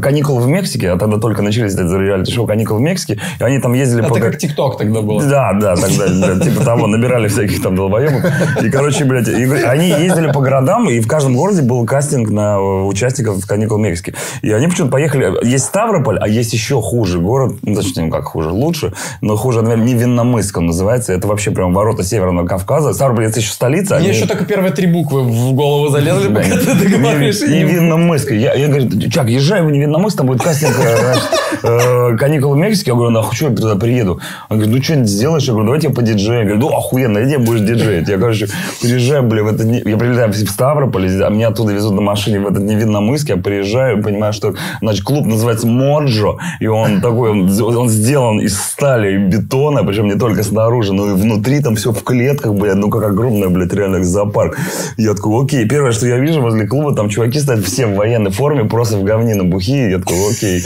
[0.01, 3.73] каникул в Мексике, а тогда только начались эти реалити-шоу каникул в Мексике, и они там
[3.73, 4.19] ездили Это по...
[4.19, 5.21] как ТикТок тогда было.
[5.23, 8.23] Да, да, тогда, да, типа того, набирали всяких там долбоебов.
[8.63, 12.55] И, короче, блядь, и они ездили по городам, и в каждом городе был кастинг на
[12.55, 14.13] э, участников каникул Мексики.
[14.41, 15.45] И они почему-то поехали...
[15.45, 19.61] Есть Ставрополь, а есть еще хуже город, ну, точнее, ну, как хуже, лучше, но хуже,
[19.61, 21.13] наверное, Невинномыск он называется.
[21.13, 22.93] Это вообще прям ворота Северного Кавказа.
[22.93, 23.95] Ставрополь, это еще столица.
[23.95, 27.41] Мне они- еще только первые три буквы в голову залезли, пока ты договоришь.
[27.41, 28.31] Не- Невинномыск.
[28.31, 31.15] Я, я говорю, Чак, езжай в Невинномыск, там будет кастинг э,
[31.63, 32.91] э, каникулы в Мексике.
[32.91, 34.19] Я говорю, нахуй, что я туда приеду?
[34.49, 35.43] Он говорит, ну, что-нибудь сделаешь?
[35.43, 36.39] Я говорю, давайте я по диджею.
[36.39, 38.07] Я говорю, ну, охуенно, иди будешь диджеить.
[38.09, 38.47] Я, короче,
[38.81, 39.65] приезжаю, бля, в этот...
[39.65, 43.29] не- Я прилетаю в Ставрополь, а меня оттуда везут на машине в этот Невинномыск.
[43.29, 48.59] Я приезжаю, понимаю, что, значит, клуб называется Моджо, и он такой, он, он сделан из
[48.59, 52.75] стали и бетона, причем не только снаружи, но и внутри там все в клетках, блядь,
[52.75, 54.57] ну, как огромный, блядь, реально зоопарк.
[54.97, 55.67] Я такой, окей.
[55.67, 59.03] Первое, что я вижу возле клуба, там чуваки стоят все в военной форме, просто в
[59.03, 59.89] говне на бухи.
[59.89, 60.63] Я такой, окей.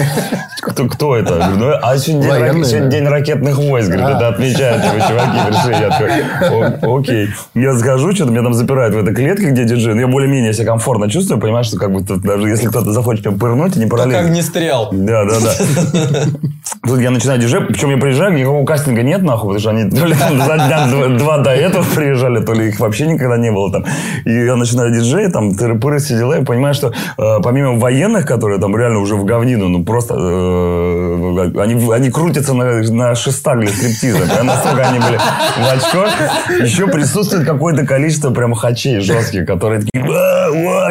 [0.62, 1.36] Кто, кто это?
[1.36, 3.90] Я говорю, ну, а сегодня день, сегодня день ракетных войск.
[3.90, 5.74] Говорит, это отмечают, чуваки пришли.
[5.74, 7.30] Я такой, «О- окей.
[7.54, 9.94] Я захожу, что-то меня там запирают в этой клетке, где диджей.
[9.94, 13.26] Ну, я более-менее себя комфортно чувствую, понимаешь, что как бы тут даже если кто-то захочет
[13.26, 14.26] меня пырнуть, не Как пролезет.
[14.26, 14.90] огнестрел.
[14.92, 16.26] Да, да, да.
[16.88, 20.06] Тут я начинаю диджей, причем я приезжаю, никакого кастинга нет, нахуй, потому что они то
[20.06, 20.88] ли за дня
[21.18, 23.86] два, до этого приезжали, то ли их вообще никогда не было там.
[24.26, 28.60] И я начинаю диджей, там, тыры-пыры, все дела, и понимаю, что э, помимо военных, которые
[28.60, 33.70] там реально уже в говнину, ну, просто э, они, они крутятся на, на шестах для
[33.70, 34.20] стриптиза.
[34.44, 36.12] Настолько они были в очках.
[36.62, 40.04] Еще присутствует какое-то количество прям хачей жестких, которые такие,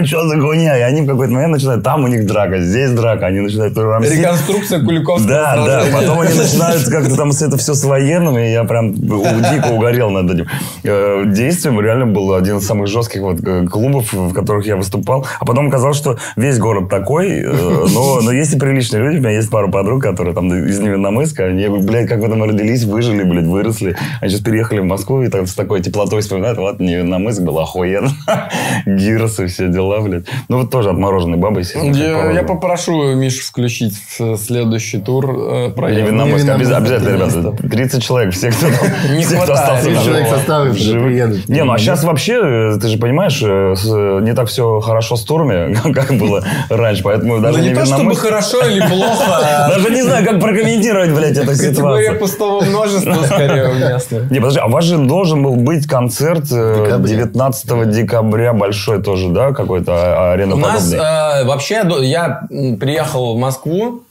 [0.05, 0.79] что за хуйня?
[0.79, 4.19] И они в какой-то момент начинают, там у них драка, здесь драка, они начинают рамсить.
[4.19, 5.83] Реконструкция Куликовского Да, да.
[5.93, 10.31] Потом они начинают как-то там это все с военным, и я прям дико угорел над
[10.31, 10.47] этим
[10.85, 11.81] э, действием.
[11.81, 15.27] Реально был один из самых жестких вот э, клубов, в которых я выступал.
[15.39, 19.19] А потом оказалось, что весь город такой, э, но, но есть и приличные люди.
[19.19, 21.47] У меня есть пара подруг, которые там из Невинномыска.
[21.47, 23.97] Они, блядь, как вы там родились, выжили, блядь, выросли.
[24.21, 26.59] Они сейчас переехали в Москву и там с такой теплотой вспоминают.
[26.59, 28.11] Вот Невинномыск был охуенно.
[28.87, 30.25] Гиросы, все дела, блядь.
[30.49, 31.65] Ну, вот тоже отмороженный бабой.
[31.65, 36.11] как Я, я попрошу Мишу включить в следующий тур э, проект.
[36.11, 37.69] Обяз- Обязательно, ребята.
[37.69, 38.35] 30 человек.
[38.35, 39.17] Все, кто там.
[39.17, 40.19] Не все, кто остался Тридцать живым.
[40.25, 41.07] Человек составы Живы.
[41.07, 41.49] приедут.
[41.49, 45.23] Не, ну а сейчас вообще, э, ты же понимаешь, э, не так все хорошо с
[45.25, 47.03] турами, как было раньше.
[47.03, 50.41] Поэтому даже Ну, не не то чтобы хорошо или плохо, а Даже не знаю, как
[50.41, 52.19] прокомментировать, блядь, эту категория ситуацию.
[52.19, 54.19] пустого множества скорее уместна.
[54.31, 57.17] Не, подожди, а у вас же должен был быть концерт э, Декабря.
[57.17, 63.39] 19 декабря, большой тоже, да, какой-то а- арена У нас э, вообще я приехал в
[63.39, 64.05] Москву,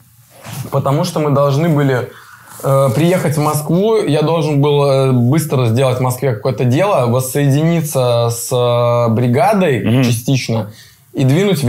[0.72, 2.10] потому что мы должны были
[2.64, 3.98] э, приехать в Москву.
[3.98, 10.72] Я должен был э, быстро сделать в Москве какое-то дело, воссоединиться с э, бригадой частично
[11.14, 11.68] и двинуть в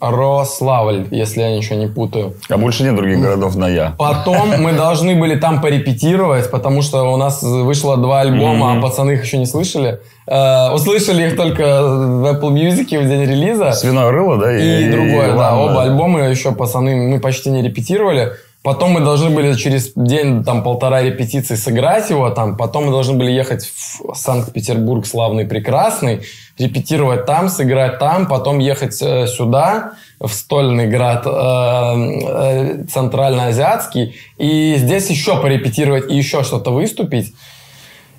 [0.00, 2.34] Ярославль, если я ничего не путаю.
[2.48, 3.94] А больше нет других городов на я.
[3.98, 9.12] Потом мы должны были там порепетировать, потому что у нас вышло два альбома, а пацаны
[9.12, 10.00] их еще не слышали.
[10.26, 13.72] Э, услышали их только в Apple Music в день релиза.
[13.72, 14.56] Свиное рыло, да?
[14.56, 15.56] И, другое, да.
[15.56, 18.32] Оба альбома еще пацаны мы почти не репетировали.
[18.62, 23.16] Потом мы должны были через день, там, полтора репетиции сыграть его, там, потом мы должны
[23.16, 26.22] были ехать в Санкт-Петербург славный, прекрасный,
[26.58, 34.74] репетировать там, сыграть там, потом ехать э, сюда, в Стольный град, э, э, центральноазиатский, и
[34.76, 37.32] здесь еще порепетировать и еще что-то выступить.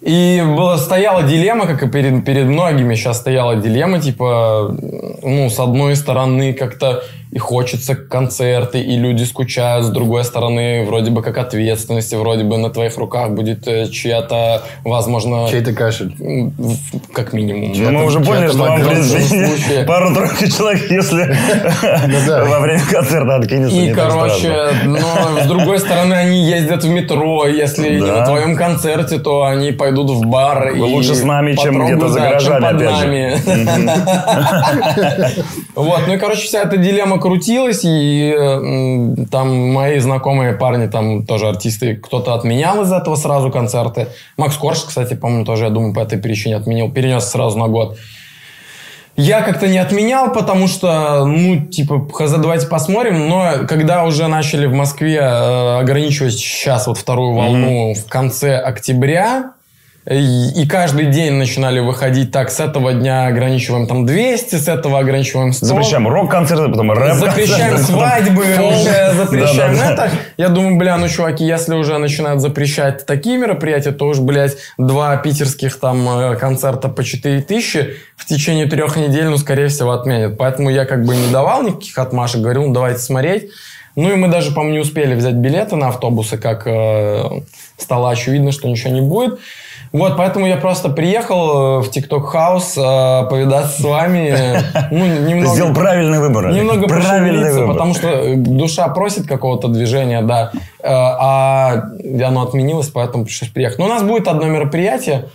[0.02, 4.74] И была, стояла дилемма, как и перед, перед многими сейчас стояла дилемма, типа,
[5.22, 9.86] ну, с одной стороны, как-то и хочется концерты, и люди скучают.
[9.86, 14.64] С другой стороны, вроде бы как ответственности, вроде бы на твоих руках будет э, чья-то,
[14.84, 15.48] возможно...
[15.50, 16.16] Чей-то кашель.
[17.14, 17.72] Как минимум.
[17.76, 19.84] Ну, мы уже поняли, что вам случае.
[19.88, 21.36] пару-тройку человек, если
[22.08, 23.76] Ну во время концерта откинется.
[23.76, 24.98] И, короче, но
[25.44, 27.48] с другой стороны, они ездят в метро.
[27.48, 30.70] Если не на твоем концерте, то они пойдут в бар.
[30.70, 33.08] И лучше с нами, чем где-то за гаражами, под опять же.
[33.08, 33.40] нами.
[35.76, 41.47] Вот, ну и, короче, вся эта дилемма крутилась, и там мои знакомые парни, там тоже
[41.47, 44.07] артисты, кто-то отменял из этого сразу концерты.
[44.38, 47.97] Макс Корж, кстати, по-моему, тоже, я думаю, по этой причине отменил, перенес сразу на год.
[49.22, 53.28] Я как-то не отменял, потому что, ну, типа, хз, давайте посмотрим.
[53.28, 59.51] Но когда уже начали в Москве э, ограничивать сейчас вот вторую волну в конце октября,
[60.10, 65.53] и, каждый день начинали выходить так, с этого дня ограничиваем там 200, с этого ограничиваем
[65.53, 65.66] 100.
[65.68, 67.45] Запрещаем рок-концерты, потом рэп-концерты.
[67.45, 70.10] Запрещаем свадьбы, уже запрещаем это.
[70.38, 75.16] Я думаю, бля, ну, чуваки, если уже начинают запрещать такие мероприятия, то уж, блядь, два
[75.18, 80.38] питерских там э, концерта по 4 тысячи в течение трех недель, ну, скорее всего, отменят.
[80.39, 83.51] Поэтому я как бы не давал никаких отмашек, говорил, ну, давайте смотреть.
[83.95, 87.41] Ну, и мы даже, по-моему, не успели взять билеты на автобусы, как э,
[87.78, 89.39] стало очевидно, что ничего не будет.
[89.92, 94.36] Вот, поэтому я просто приехал э, в TikTok House э, повидаться с вами.
[94.92, 95.54] Ну, немного...
[95.54, 96.52] сделал правильный выбор.
[96.52, 97.74] Немного правильный выбор.
[97.74, 100.52] потому что э, душа просит какого-то движения, да.
[100.84, 101.84] А
[102.24, 103.80] оно отменилось, поэтому пришлось приехать.
[103.80, 105.26] Но у нас будет одно мероприятие.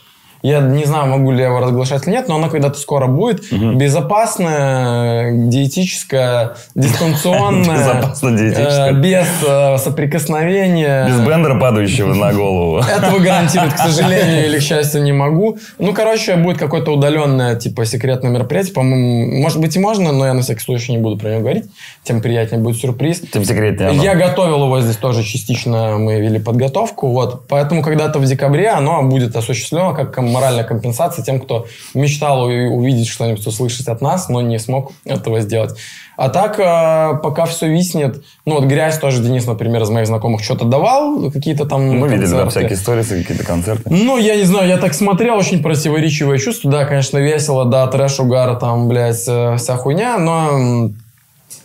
[0.45, 3.51] Я не знаю, могу ли я его разглашать или нет, но оно когда-то скоро будет.
[3.51, 7.79] Безопасное, диетическое, дистанционное.
[7.79, 8.91] Безопасно-диетическое.
[8.91, 11.07] э, Без э, соприкосновения.
[11.07, 12.79] Без бендера, падающего на голову.
[12.97, 15.57] Этого гарантировать, к сожалению или к счастью, не могу.
[15.79, 18.75] Ну, короче, будет какое-то удаленное, типа, секретное мероприятие.
[18.75, 21.65] По-моему, может быть и можно, но я на всякий случай не буду про него говорить.
[22.03, 23.23] Тем приятнее будет сюрприз.
[23.33, 24.03] Тем секретнее оно.
[24.03, 27.49] Я готовил его здесь тоже частично, мы вели подготовку, вот.
[27.49, 33.47] Поэтому когда-то в декабре оно будет осуществлено как моральная компенсация тем, кто мечтал увидеть что-нибудь,
[33.47, 35.74] услышать от нас, но не смог этого сделать.
[36.16, 40.45] А так, э, пока все виснет, ну вот грязь тоже Денис, например, из моих знакомых
[40.45, 42.51] что-то давал, какие-то там Мы видели, да, концерты.
[42.51, 43.82] всякие истории, какие-то концерты.
[43.91, 46.70] Ну, я не знаю, я так смотрел, очень противоречивое чувство.
[46.70, 50.91] Да, конечно, весело, да, трэш, угар, там, блядь, э, вся хуйня, но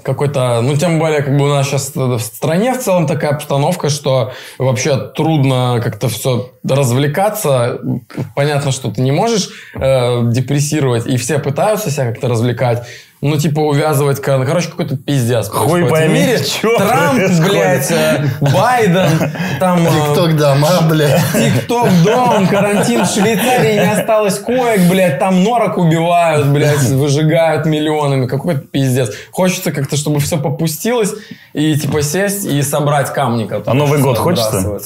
[0.10, 3.89] какой-то, ну, тем более, как бы у нас сейчас в стране в целом такая обстановка,
[3.89, 7.80] что вообще трудно как-то все развлекаться.
[8.36, 12.88] Понятно, что ты не можешь э, депрессировать, и все пытаются себя как-то развлекать.
[13.22, 14.22] Ну, типа, увязывать...
[14.22, 15.49] кор- Короче, какой-то пиздец.
[15.49, 16.39] Хуй в пойми, мире.
[16.61, 17.51] чё Трамп, происходит.
[17.51, 19.09] блядь, э, Байден,
[19.59, 19.86] там...
[19.86, 21.20] э, Тикток дома, бля.
[21.34, 28.26] Тикток, дом, карантин в Швейцарии не осталось коек, блядь, там норок убивают, блядь, выжигают миллионами.
[28.26, 29.11] Какой-то пиздец.
[29.32, 31.13] Хочется как-то, чтобы все попустилось
[31.53, 33.49] и типа сесть и собрать камни.
[33.65, 34.80] А Новый год хочется?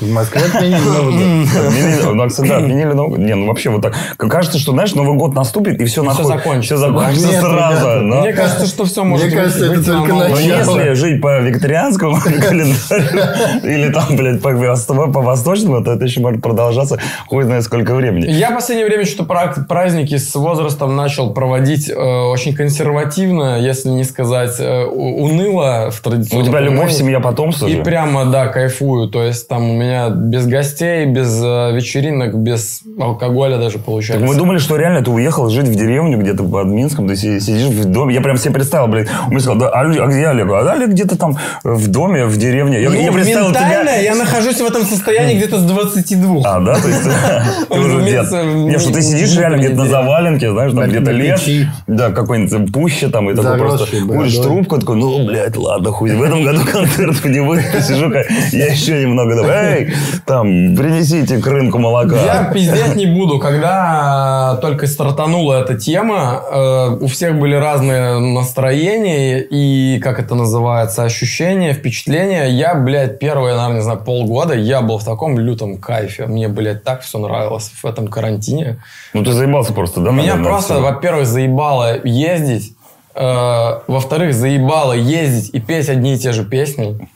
[0.00, 1.64] В Москве отменили Новый год.
[1.66, 3.18] Отменили, ну, кстати, да, отменили Новый год.
[3.20, 3.94] Не, ну вообще вот так.
[4.16, 6.24] Кажется, что, знаешь, Новый год наступит, и все нахуй.
[6.24, 7.28] закончится, Все закончится?
[7.28, 7.67] Нет, сразу.
[7.70, 10.34] Ребята, но- Мне кажется, что все может Мне кажется, быть это только на Новый Но
[10.56, 10.78] начало.
[10.80, 12.16] если жить по викторианскому
[12.48, 17.64] календарю или там, блядь, по, восто- по восточному, то это еще может продолжаться хуй знает
[17.64, 18.26] сколько времени.
[18.30, 23.88] Я в последнее время что-то пра- праздники с возрастом начал проводить э, очень консервативно, если
[23.90, 28.46] не сказать э, уныло в Ну, традиционном у тебя любовь, семья, потомство И прямо, да,
[28.48, 29.08] кайфую.
[29.08, 34.24] То есть там у меня без гостей, без э, вечеринок, без алкоголя даже получается.
[34.26, 37.40] Так мы думали, что реально ты уехал жить в деревню где-то под Минском, ты си-
[37.58, 38.14] сидишь в доме.
[38.14, 39.08] Я прям себе представил, блядь.
[39.26, 40.48] Он мне сказал, да, а а где Олег?
[40.50, 42.80] А Олег где-то там в доме, в деревне.
[42.82, 43.96] Я, Ну, я представил тебя...
[43.96, 46.42] я нахожусь в этом состоянии где-то с 22.
[46.44, 46.74] А, да?
[46.74, 47.02] То есть
[47.68, 48.54] ты- уже Разумеется, дед.
[48.54, 51.48] Не, что ты сидишь реально где-то на заваленке, знаешь, там где-то лес.
[51.86, 53.30] Да, какой-нибудь пуще там.
[53.30, 56.14] И такой просто куришь трубку, такой, ну, блядь, ладно, хуй.
[56.14, 57.64] В этом году концерт не будет.
[57.82, 58.12] Сижу,
[58.52, 59.36] я еще немного.
[59.36, 59.92] там, Эй,
[60.26, 60.46] там,
[60.76, 62.16] принесите к рынку молока.
[62.16, 63.38] Я пиздеть не буду.
[63.38, 71.04] Когда только стартанула эта тема, э, у всех были разные настроения и, как это называется,
[71.04, 72.46] ощущения, впечатления.
[72.48, 76.26] Я, блядь, первые, наверное, не знаю, полгода я был в таком лютом кайфе.
[76.26, 78.78] Мне, блядь, так все нравилось в этом карантине.
[79.14, 80.10] Ну, ты заебался просто, да?
[80.10, 82.74] Меня наверное, просто, во-первых, заебало ездить.
[83.14, 87.08] э, во-вторых, заебало ездить и петь одни и те же песни.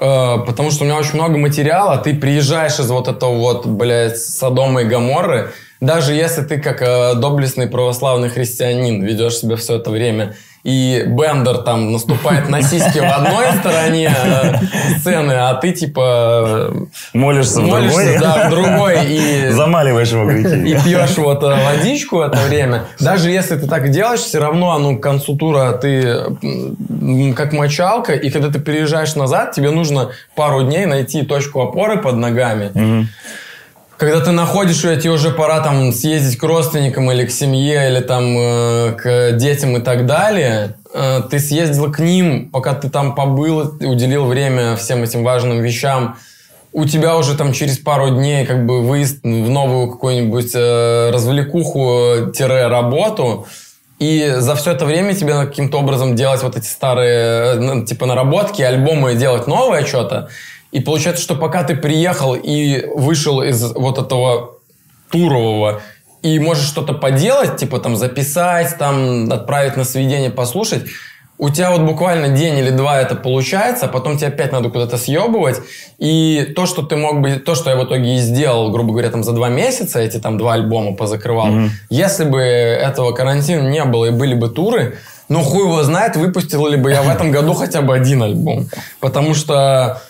[0.00, 4.18] э, потому что у меня очень много материала, ты приезжаешь из вот этого вот, блядь,
[4.18, 5.50] Содома и Гоморры,
[5.80, 11.58] даже если ты как э, доблестный православный христианин ведешь себя все это время, и Бендер
[11.58, 14.56] там наступает на сиськи в одной стороне э,
[14.98, 16.74] сцены, а ты типа
[17.14, 18.18] Молишься, молишься, в другой.
[18.18, 20.84] да, в другой и Замаливаешь его и грехи.
[20.84, 24.98] пьешь вот э, водичку в это время, даже если ты так делаешь, все равно, ну,
[24.98, 26.36] к концу тура ты
[27.36, 32.16] как мочалка, и когда ты переезжаешь назад, тебе нужно пару дней найти точку опоры под
[32.16, 33.06] ногами.
[33.98, 37.98] Когда ты находишь ее, тебе уже пора там съездить к родственникам или к семье, или
[37.98, 40.76] там э, к детям и так далее.
[40.94, 46.16] Э, ты съездил к ним, пока ты там побыл, уделил время всем этим важным вещам.
[46.72, 53.48] У тебя уже там через пару дней как бы выезд в новую какую-нибудь э, развлекуху-работу.
[53.98, 58.06] И за все это время тебе каким-то образом делать вот эти старые, э, ну, типа,
[58.06, 60.28] наработки, альбомы, делать новое что-то.
[60.70, 64.58] И получается, что пока ты приехал и вышел из вот этого
[65.10, 65.80] турового,
[66.22, 70.84] и можешь что-то поделать, типа там записать, там отправить на сведение, послушать,
[71.38, 74.98] у тебя вот буквально день или два это получается, а потом тебе опять надо куда-то
[74.98, 75.60] съебывать.
[75.98, 79.10] И то, что ты мог бы, то, что я в итоге и сделал, грубо говоря,
[79.10, 84.06] там за два месяца, эти там два альбома позакрывал, если бы этого карантина не было
[84.06, 84.98] и были бы туры,
[85.28, 88.66] ну хуй его знает, выпустил ли бы я в этом году хотя бы один альбом.
[88.98, 90.02] Потому что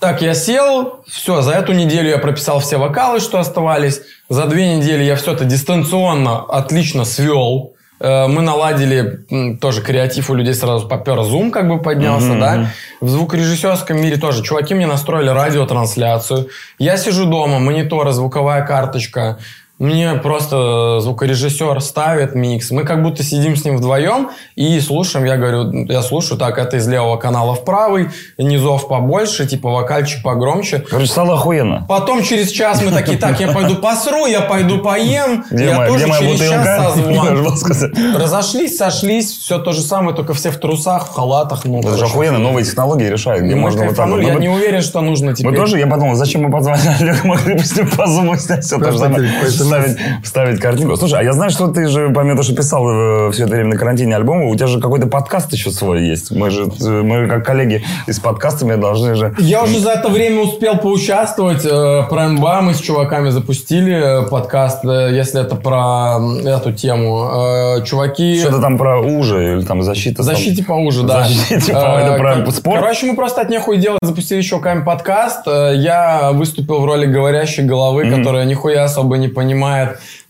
[0.00, 4.00] так я сел, все, за эту неделю я прописал все вокалы, что оставались.
[4.28, 7.72] За две недели я все это дистанционно отлично свел.
[8.00, 12.70] Э, Мы наладили тоже креатив у людей сразу попер Zoom как бы поднялся, да.
[13.00, 16.48] В звукорежиссерском мире тоже чуваки мне настроили радиотрансляцию.
[16.78, 19.38] Я сижу дома, мониторы, звуковая карточка.
[19.78, 22.70] Мне просто звукорежиссер ставит микс.
[22.70, 25.24] Мы как будто сидим с ним вдвоем и слушаем.
[25.24, 30.22] Я говорю, я слушаю, так, это из левого канала в правый, низов побольше, типа вокальчик
[30.22, 30.84] погромче.
[30.88, 31.84] Короче, стало охуенно.
[31.88, 35.44] Потом через час мы такие, так, я пойду посру, я пойду поем.
[35.50, 38.14] Где я моя, тоже где через час созвон.
[38.16, 41.64] Разошлись, сошлись, все то же самое, только все в трусах, в халатах.
[41.64, 44.20] Ну, Это же охуенно, новые технологии решают, где можно вот так вот.
[44.20, 45.50] Я Ну, не уверен, что нужно теперь.
[45.50, 48.06] Мы тоже, я подумал, зачем мы позвали Олега, могли бы с ним по
[48.36, 49.28] снять все то же самое.
[49.62, 50.96] Вставить, вставить картинку.
[50.96, 52.84] Слушай, а я знаю, что ты же, помимо того, что писал
[53.28, 56.30] э, все это время на карантине альбомы, у тебя же какой-то подкаст еще свой есть.
[56.30, 59.34] Мы же, э, мы как коллеги из подкастами должны же...
[59.38, 61.64] Я уже за это время успел поучаствовать.
[61.64, 67.82] э, Про НБА мы с чуваками запустили подкаст, если это про эту тему.
[67.84, 68.38] Чуваки...
[68.40, 70.22] Что-то там про уже или там защита.
[70.22, 71.24] Защите поуже, да.
[71.24, 72.80] Защите, по- это про спорт?
[72.80, 75.46] Короче, мы просто от нехуй делать запустили еще чуваками подкаст.
[75.46, 79.51] Я выступил в роли говорящей головы, которая нихуя особо не понимает.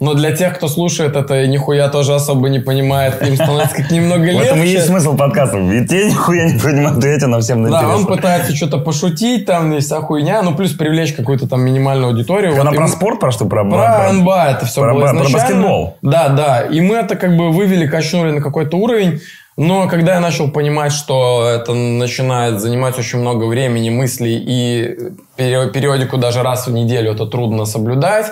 [0.00, 3.90] Но для тех, кто слушает это и нихуя тоже особо не понимает, им становится как
[3.90, 4.86] немного В этом и есть легче.
[4.88, 5.58] смысл подкаста.
[5.58, 8.06] И те нихуя не понимают, и эти нам всем Да, он интересно.
[8.16, 12.52] пытается что-то пошутить, там и вся хуйня, ну плюс привлечь какую-то там минимальную аудиторию.
[12.54, 13.44] Она Вот, про мы- спорт, про что?
[13.46, 15.38] Про, Про НБА это все про было про изначально.
[15.38, 15.96] баскетбол.
[16.02, 16.60] Да, да.
[16.62, 19.20] И мы это как бы вывели, качнули на какой-то уровень.
[19.58, 24.96] Но когда я начал понимать, что это начинает занимать очень много времени, мыслей, и
[25.36, 28.26] перио- периодику даже раз в неделю это трудно соблюдать,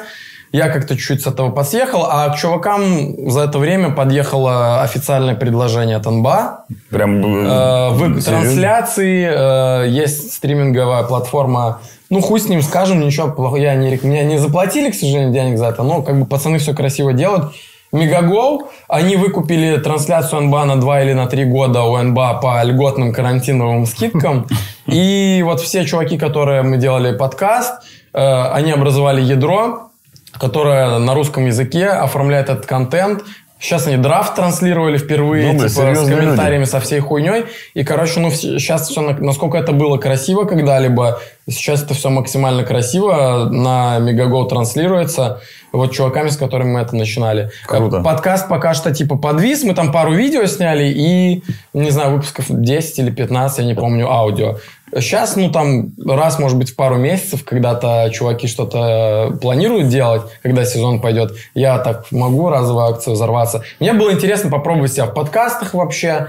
[0.53, 5.97] я как-то чуть-чуть с этого подъехал, а к чувакам за это время подъехало официальное предложение
[5.97, 6.65] от НБА.
[6.91, 7.47] Прям...
[7.47, 8.23] Э, в серьезно?
[8.23, 11.81] трансляции э, есть стриминговая платформа.
[12.11, 13.57] Ну, хуй с ним скажем, ничего плохого.
[13.59, 16.75] Я не, меня не заплатили, к сожалению, денег за это, но как бы пацаны все
[16.75, 17.53] красиво делают.
[17.93, 23.13] Мегагол, они выкупили трансляцию НБА на 2 или на 3 года у НБА по льготным
[23.13, 24.47] карантиновым скидкам.
[24.87, 27.83] И вот все чуваки, которые мы делали подкаст,
[28.13, 29.90] э, они образовали ядро,
[30.39, 33.25] которое на русском языке оформляет этот контент.
[33.59, 36.21] Сейчас они драфт транслировали впервые, Добрые, типа, с серьезные люди.
[36.27, 37.45] комментариями со всей хуйней.
[37.75, 43.49] И, короче, ну, сейчас все, насколько это было красиво когда-либо, сейчас это все максимально красиво
[43.51, 45.41] на Мегаго транслируется.
[45.73, 47.51] Вот чуваками, с которыми мы это начинали.
[47.67, 48.01] Круто.
[48.01, 52.99] Подкаст пока что типа подвис, мы там пару видео сняли и, не знаю, выпусков 10
[52.99, 54.57] или 15, я не помню, аудио.
[54.93, 60.65] Сейчас, ну, там, раз, может быть, в пару месяцев, когда-то чуваки что-то планируют делать, когда
[60.65, 63.63] сезон пойдет, я так могу разовую акцию взорваться.
[63.79, 66.29] Мне было интересно попробовать себя в подкастах вообще,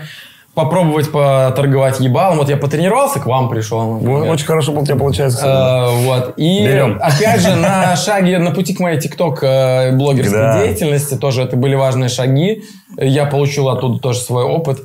[0.54, 2.38] попробовать поторговать ебалом.
[2.38, 3.94] Вот я потренировался, к вам пришел.
[3.94, 4.30] например.
[4.30, 5.46] Очень хорошо у тебя получается.
[5.46, 6.34] Э, Вот.
[6.38, 7.00] И Берем.
[7.02, 10.62] опять же, на шаге, на пути к моей тикток э, Да.
[10.64, 12.64] деятельности тоже это были важные шаги.
[12.98, 14.80] Я получил оттуда тоже свой опыт.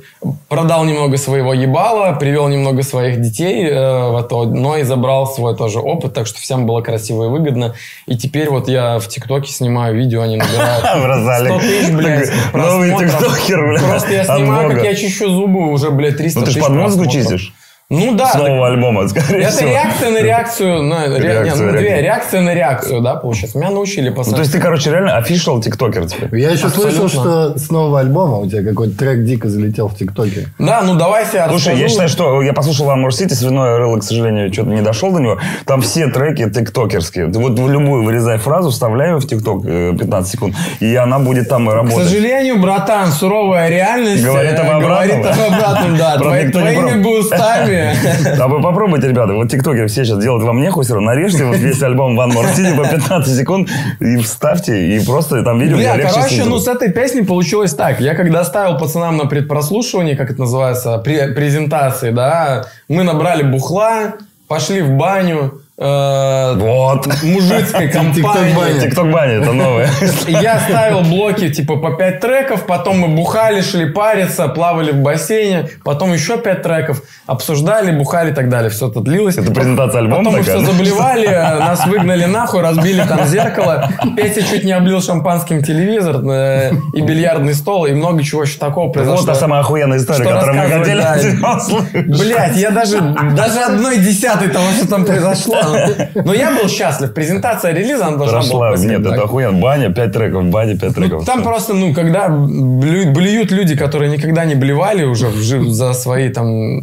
[0.47, 5.55] Продал немного своего ебала, привел немного своих детей э, в это, но и забрал свой
[5.55, 7.75] тоже опыт, так что всем было красиво и выгодно.
[8.05, 11.49] И теперь вот я в ТикТоке снимаю видео, они набирают Образали.
[11.49, 13.83] 100 тысяч, блядь, Новый тиктокер, блядь.
[13.83, 16.75] Просто я снимаю, как я чищу зубы, уже, блядь, 300 Ну ты тысяч ж под
[16.75, 17.39] музыку просмотров.
[17.39, 17.53] чистишь?
[17.89, 18.25] Ну да.
[18.27, 19.69] С так- нового альбома, скорее Это всего.
[19.69, 20.83] реакция на реакцию.
[20.83, 22.41] На, ре- Реакция, нет, ну, две, реакция.
[22.41, 23.57] на реакцию, да, получается.
[23.57, 24.35] Меня научили Ну, пацаны.
[24.35, 26.37] то есть ты, короче, реально офишал тиктокер теперь.
[26.37, 27.53] Я еще слышал, Абсолютно.
[27.53, 30.47] что с нового альбома у тебя какой-то трек дико залетел в ТикТоке.
[30.59, 31.89] Да, ну давайте я Слушай, я расскажу.
[31.89, 35.37] считаю, что я послушал More City, свиное рыло, к сожалению, что-то не дошел до него.
[35.65, 37.27] Там все треки тиктокерские.
[37.27, 41.19] Ты вот в любую вырезай фразу, вставляй ее в тикток э, 15 секунд, и она
[41.19, 42.05] попробует там К работать.
[42.09, 45.21] сожалению, братан, суровая реальность Говорит э, об обратном.
[45.21, 46.17] говорит об обратном, да.
[46.51, 47.76] Твоими пробует.
[47.85, 48.39] Устами.
[48.39, 52.19] А вы попробуйте, ребята, вот тиктокеры все сейчас делают вам нехуй, нарежьте вот весь альбом
[52.19, 53.69] More City по 15 секунд
[53.99, 56.49] и вставьте, и просто там видео Бля, короче, снизу.
[56.49, 57.99] ну с этой песней получилось так.
[57.99, 64.13] Я когда ставил пацанам на предпрослушивание, как это называется, пре- презентации, да, мы набрали бухла,
[64.47, 67.07] пошли в баню, Вот.
[67.21, 68.15] мужицкой компании.
[68.15, 68.81] Тикток-баня.
[68.81, 69.87] Тикток баня, это новое.
[70.27, 75.69] Я ставил блоки типа по 5 треков, потом мы бухали, шли париться, плавали в бассейне,
[75.83, 78.71] потом еще 5 треков, обсуждали, бухали и так далее.
[78.71, 79.37] Все это длилось.
[79.37, 80.65] Это презентация альбома Потом мы все да?
[80.65, 83.91] заблевали, э, нас выгнали нахуй, разбили там зеркало.
[84.15, 88.91] Петя чуть не облил шампанским телевизор э, и бильярдный стол, и много чего еще такого
[88.91, 89.17] произошло.
[89.17, 92.07] Вот та самая охуенная история, которую мы хотели.
[92.07, 92.99] Блять, я даже,
[93.35, 95.66] даже одной десятой того, что там произошло.
[96.25, 97.13] Но я был счастлив.
[97.13, 98.71] Презентация релиза, она должна Прошла.
[98.71, 99.59] была Нет, это охуенно.
[99.59, 101.25] Баня, 5 треков, баня, 5 Ну, треков.
[101.25, 105.27] там просто, ну, когда блю- блюют люди, которые никогда не блевали уже
[105.71, 106.79] за свои там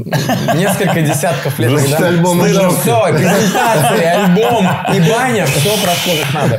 [0.56, 1.70] несколько десятков лет.
[1.80, 6.58] Когда- все, презентация, альбом и баня, все прошло как надо.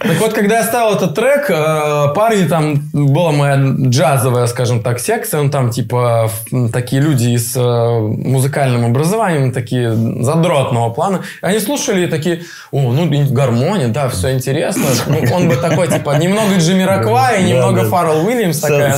[0.00, 3.56] Так вот, когда я ставил этот трек, э, парни там, была моя
[3.88, 6.30] джазовая, скажем так, секция, ну, там, типа,
[6.72, 7.60] такие люди с э,
[8.00, 9.92] музыкальным образованием, такие
[10.22, 11.09] задротного плана,
[11.40, 14.84] они слушали и такие, о, ну, и гармония, да, все интересно.
[15.06, 17.88] Ну, он бы такой, типа, немного Джимми Роквай, немного да.
[17.88, 18.92] Фаррелл Уильямс, такая.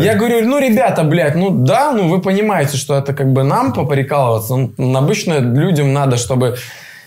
[0.00, 3.72] Я говорю, ну, ребята, блядь, ну да, ну вы понимаете, что это как бы нам
[3.72, 4.54] поприкалываться.
[4.76, 6.56] Ну, обычно людям надо, чтобы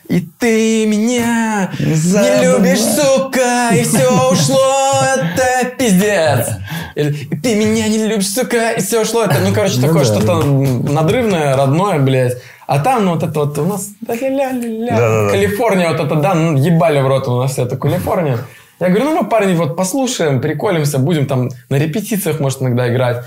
[0.10, 6.50] и ты меня не любишь, сука, и все ушло, это пиздец.
[6.96, 9.24] Или, и ты меня не любишь, сука, и все ушло.
[9.24, 12.38] Это, ну, короче, Ну такое да, что-то надрывное, родное, блядь.
[12.68, 13.90] А там, ну, вот это вот у нас...
[14.08, 14.96] ля-ля-ля-ля.
[14.96, 15.30] Да-да-да.
[15.32, 18.40] Калифорния, вот это, да, ну, ебали в рот у нас это Калифорния.
[18.80, 23.24] Я говорю, ну мы, парни, вот послушаем, приколимся, будем там на репетициях, может, иногда играть.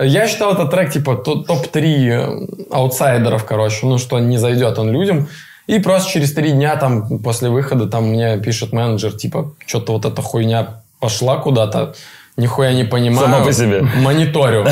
[0.00, 5.28] Я считал этот трек, типа, то- топ-3 аутсайдеров, короче, ну, что не зайдет он людям.
[5.66, 10.04] И просто через три дня, там, после выхода, там, мне пишет менеджер, типа, что-то вот
[10.04, 11.94] эта хуйня пошла куда-то,
[12.36, 13.28] нихуя не понимаю.
[13.28, 13.82] Сама по себе.
[13.82, 14.64] Мониторю.
[14.64, 14.70] Э,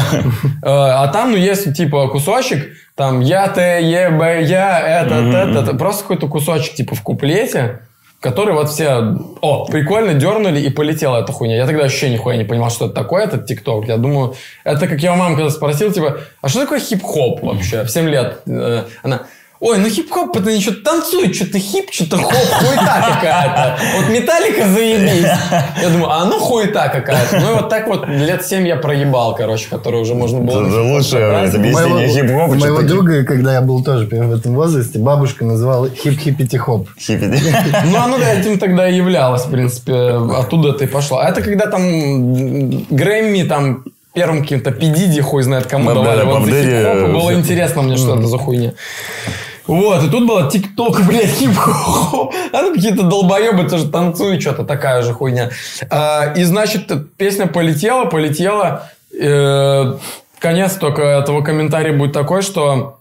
[0.62, 5.78] А там, ну, есть, типа, кусочек, там, я, ты, е, б, я, этот, этот.
[5.78, 7.80] Просто какой-то кусочек, типа, в куплете,
[8.20, 11.56] который вот все, о, прикольно, дернули и полетела эта хуйня.
[11.56, 13.86] Я тогда вообще нихуя не понимал, что это такое, этот ТикТок.
[13.86, 14.34] Я думаю,
[14.64, 17.82] это как я у мамы когда спросил, типа, а что такое хип-хоп вообще?
[17.82, 18.38] В 7 лет.
[18.46, 19.22] Э, Она,
[19.64, 23.78] Ой, ну хип-хоп, это ничего танцует, что-то хип, что-то хоп, хуета какая-то.
[23.96, 25.26] Вот металлика заебись.
[25.80, 27.40] Я думаю, а ну хуета какая-то.
[27.40, 30.66] Ну и вот так вот лет 7 я проебал, короче, который уже можно было...
[30.66, 31.54] Это лучшее собрать.
[31.54, 32.50] объяснение хип-хопа.
[32.50, 36.88] у моего что-то друга, когда я был тоже в этом возрасте, бабушка называла хип-хиппити-хоп.
[37.00, 37.24] хиппи.
[37.86, 39.94] Ну, оно этим тогда и являлось, в принципе.
[39.94, 41.20] Оттуда это и пошло.
[41.20, 43.84] А это когда там Грэмми, там,
[44.14, 46.18] первым каким-то Пидиди, хуй знает кому давали.
[46.20, 47.40] да, Вот за э, было всё.
[47.40, 48.72] интересно мне, что это за хуйня.
[49.66, 52.34] Вот, и тут было ТикТок, блядь, хип-хоп.
[52.52, 55.50] А ну какие-то долбоебы тоже танцуют, что-то такая же хуйня.
[55.90, 58.90] А, И, значит, песня полетела, полетела.
[59.18, 59.94] Э,
[60.38, 62.98] Конец только этого комментария будет такой, что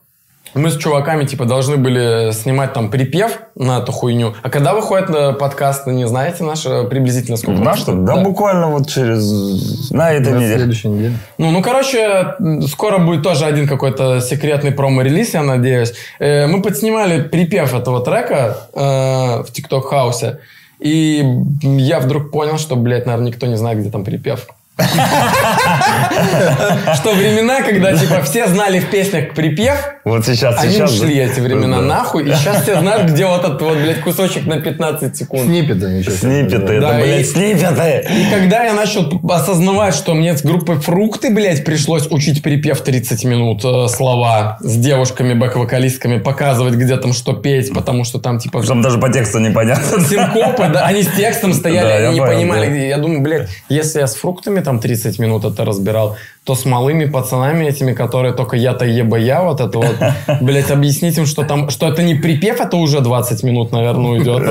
[0.54, 4.34] мы с чуваками, типа, должны были снимать там припев на эту хуйню.
[4.42, 7.62] А когда выходит э, подкаст, не знаете наш э, приблизительно сколько?
[7.62, 7.94] Наш что?
[7.94, 9.90] Да, буквально вот через...
[9.92, 10.56] На этой На неделе.
[10.56, 11.16] следующей неделе.
[11.38, 12.36] Ну, ну, короче,
[12.68, 15.94] скоро будет тоже один какой-то секретный промо-релиз, я надеюсь.
[16.20, 20.40] Э, Мы подснимали припев этого трека в TikTok хаусе.
[20.80, 21.24] И
[21.62, 24.48] я вдруг понял, что, блядь, наверное, никто не знает, где там припев.
[26.96, 30.92] Что времена, когда, типа, все знали в песнях припев, Вот сейчас, они сейчас.
[30.94, 31.22] ушли, да.
[31.32, 31.84] эти времена, Да.
[31.84, 32.30] нахуй.
[32.30, 35.44] И сейчас все знают, где вот этот вот, блядь, кусочек на 15 секунд.
[35.44, 38.06] Сейчас Сниппеты, Да, это, и- блядь, сниппеты.
[38.10, 43.24] И когда я начал осознавать, что мне с группой «Фрукты», блядь, пришлось учить припев 30
[43.26, 48.64] минут, э, слова с девушками, бэк-вокалистками, показывать, где там что петь, потому что там, типа,
[48.64, 50.00] Там даже по тексту непонятно.
[50.04, 52.88] синкопы, да, они с текстом стояли, они не понимали.
[52.88, 57.06] Я думаю, блядь, если я с фруктами там 30 минут это разбирал, то с малыми
[57.06, 59.96] пацанами этими, которые только я-то еба я, вот это вот,
[60.42, 64.44] блядь, объяснить им, что там, что это не припев, это уже 20 минут, наверное, уйдет.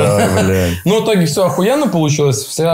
[0.84, 2.68] Ну, в итоге все охуенно получилось, все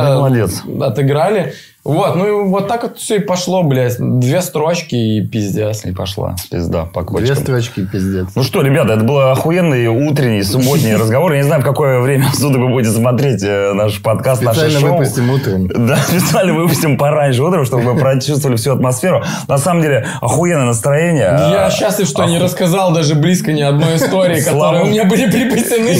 [0.80, 1.54] отыграли.
[1.88, 3.96] Вот, ну и вот так вот все и пошло, блядь.
[3.98, 5.86] Две строчки и пиздец.
[5.86, 7.36] И пошла пизда по Две кочкам.
[7.36, 8.26] строчки, пиздец.
[8.36, 11.32] Ну что, ребята, это был охуенный утренний, субботний разговор.
[11.32, 14.80] Я не знаю, в какое время суток вы будете смотреть э, наш подкаст, наше Специально
[14.80, 14.98] шоу.
[14.98, 15.68] выпустим утром.
[15.88, 19.24] Да, специально выпустим пораньше утром, чтобы вы прочувствовали всю атмосферу.
[19.46, 21.38] На самом деле, охуенное настроение.
[21.50, 25.88] Я счастлив, что не рассказал даже близко ни одной истории, которые у меня были припасены
[25.88, 25.96] И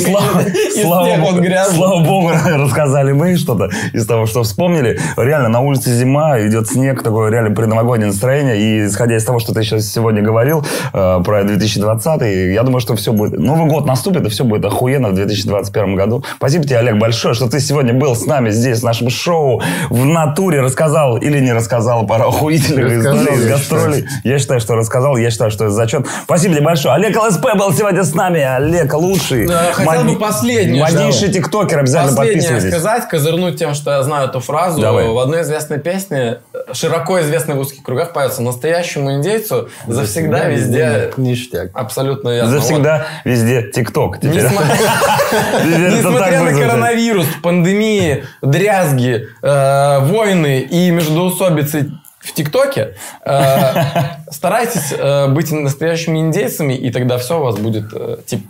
[0.84, 5.00] слава богу, рассказали мы что-то из того, что вспомнили.
[5.16, 8.58] Реально, на улице зима, идет снег, такое реально предновогоднее настроение.
[8.58, 12.96] И исходя из того, что ты сейчас сегодня говорил э, про 2020, я думаю, что
[12.96, 13.38] все будет...
[13.38, 16.24] Новый год наступит, и все будет охуенно в 2021 году.
[16.36, 20.04] Спасибо тебе, Олег, большое, что ты сегодня был с нами здесь, в нашем шоу, в
[20.04, 24.06] натуре рассказал или не рассказал про охуительных историй из я гастролей.
[24.24, 26.06] Я считаю, что рассказал, я считаю, что это зачет.
[26.24, 26.94] Спасибо тебе большое.
[26.94, 28.40] Олег ЛСП был сегодня с нами.
[28.40, 29.46] Олег лучший.
[29.46, 31.78] Да, хотел бы последнее, Моднейший тиктокер.
[31.78, 32.80] Обязательно Последнее подписывайтесь.
[32.80, 34.80] сказать, козырнуть тем, что я знаю эту фразу.
[34.80, 35.08] Давай.
[35.08, 36.38] В одной известной песне,
[36.72, 41.70] широко известной в узких кругах, поется «Настоящему индейцу завсегда везде...» Ништяк.
[41.74, 42.50] Абсолютно ясно.
[42.52, 44.18] Завсегда везде ТикТок.
[44.20, 44.42] Теперь.
[45.64, 51.90] Несмотря- на коронавирус, пандемии, дрязги, э, войны и междоусобицы
[52.20, 52.94] в ТикТоке,
[53.24, 53.74] э,
[54.30, 57.90] старайтесь э, быть настоящими индейцами, и тогда все у вас будет
[58.26, 58.46] тип-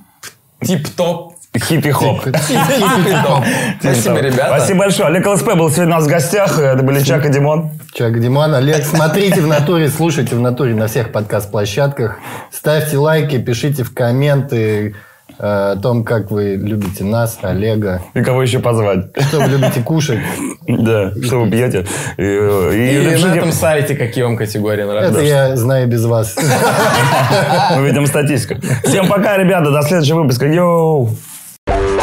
[0.62, 1.37] тип-топ.
[1.56, 2.20] Хиппи-хоп.
[3.80, 4.54] Спасибо, ребята.
[4.56, 5.08] Спасибо большое.
[5.08, 6.58] Олег ЛСП был сегодня у нас в гостях.
[6.58, 7.70] Это были Чак и Димон.
[7.94, 12.18] Чак Диман, Олег, смотрите в натуре, слушайте в натуре на всех подкаст-площадках.
[12.52, 14.94] Ставьте лайки, пишите в комменты
[15.38, 18.02] э, о том, как вы любите нас, Олега.
[18.14, 19.06] И кого еще позвать?
[19.28, 20.20] Что вы любите кушать.
[20.68, 21.86] Да, что вы пьете.
[22.18, 25.20] И, и И на этом сайте какие вам категории Это нравятся.
[25.22, 26.36] я знаю без вас.
[27.76, 28.60] Мы видим статистику.
[28.84, 29.70] Всем пока, ребята.
[29.72, 30.46] До следующего выпуска.
[30.46, 31.16] Йоу!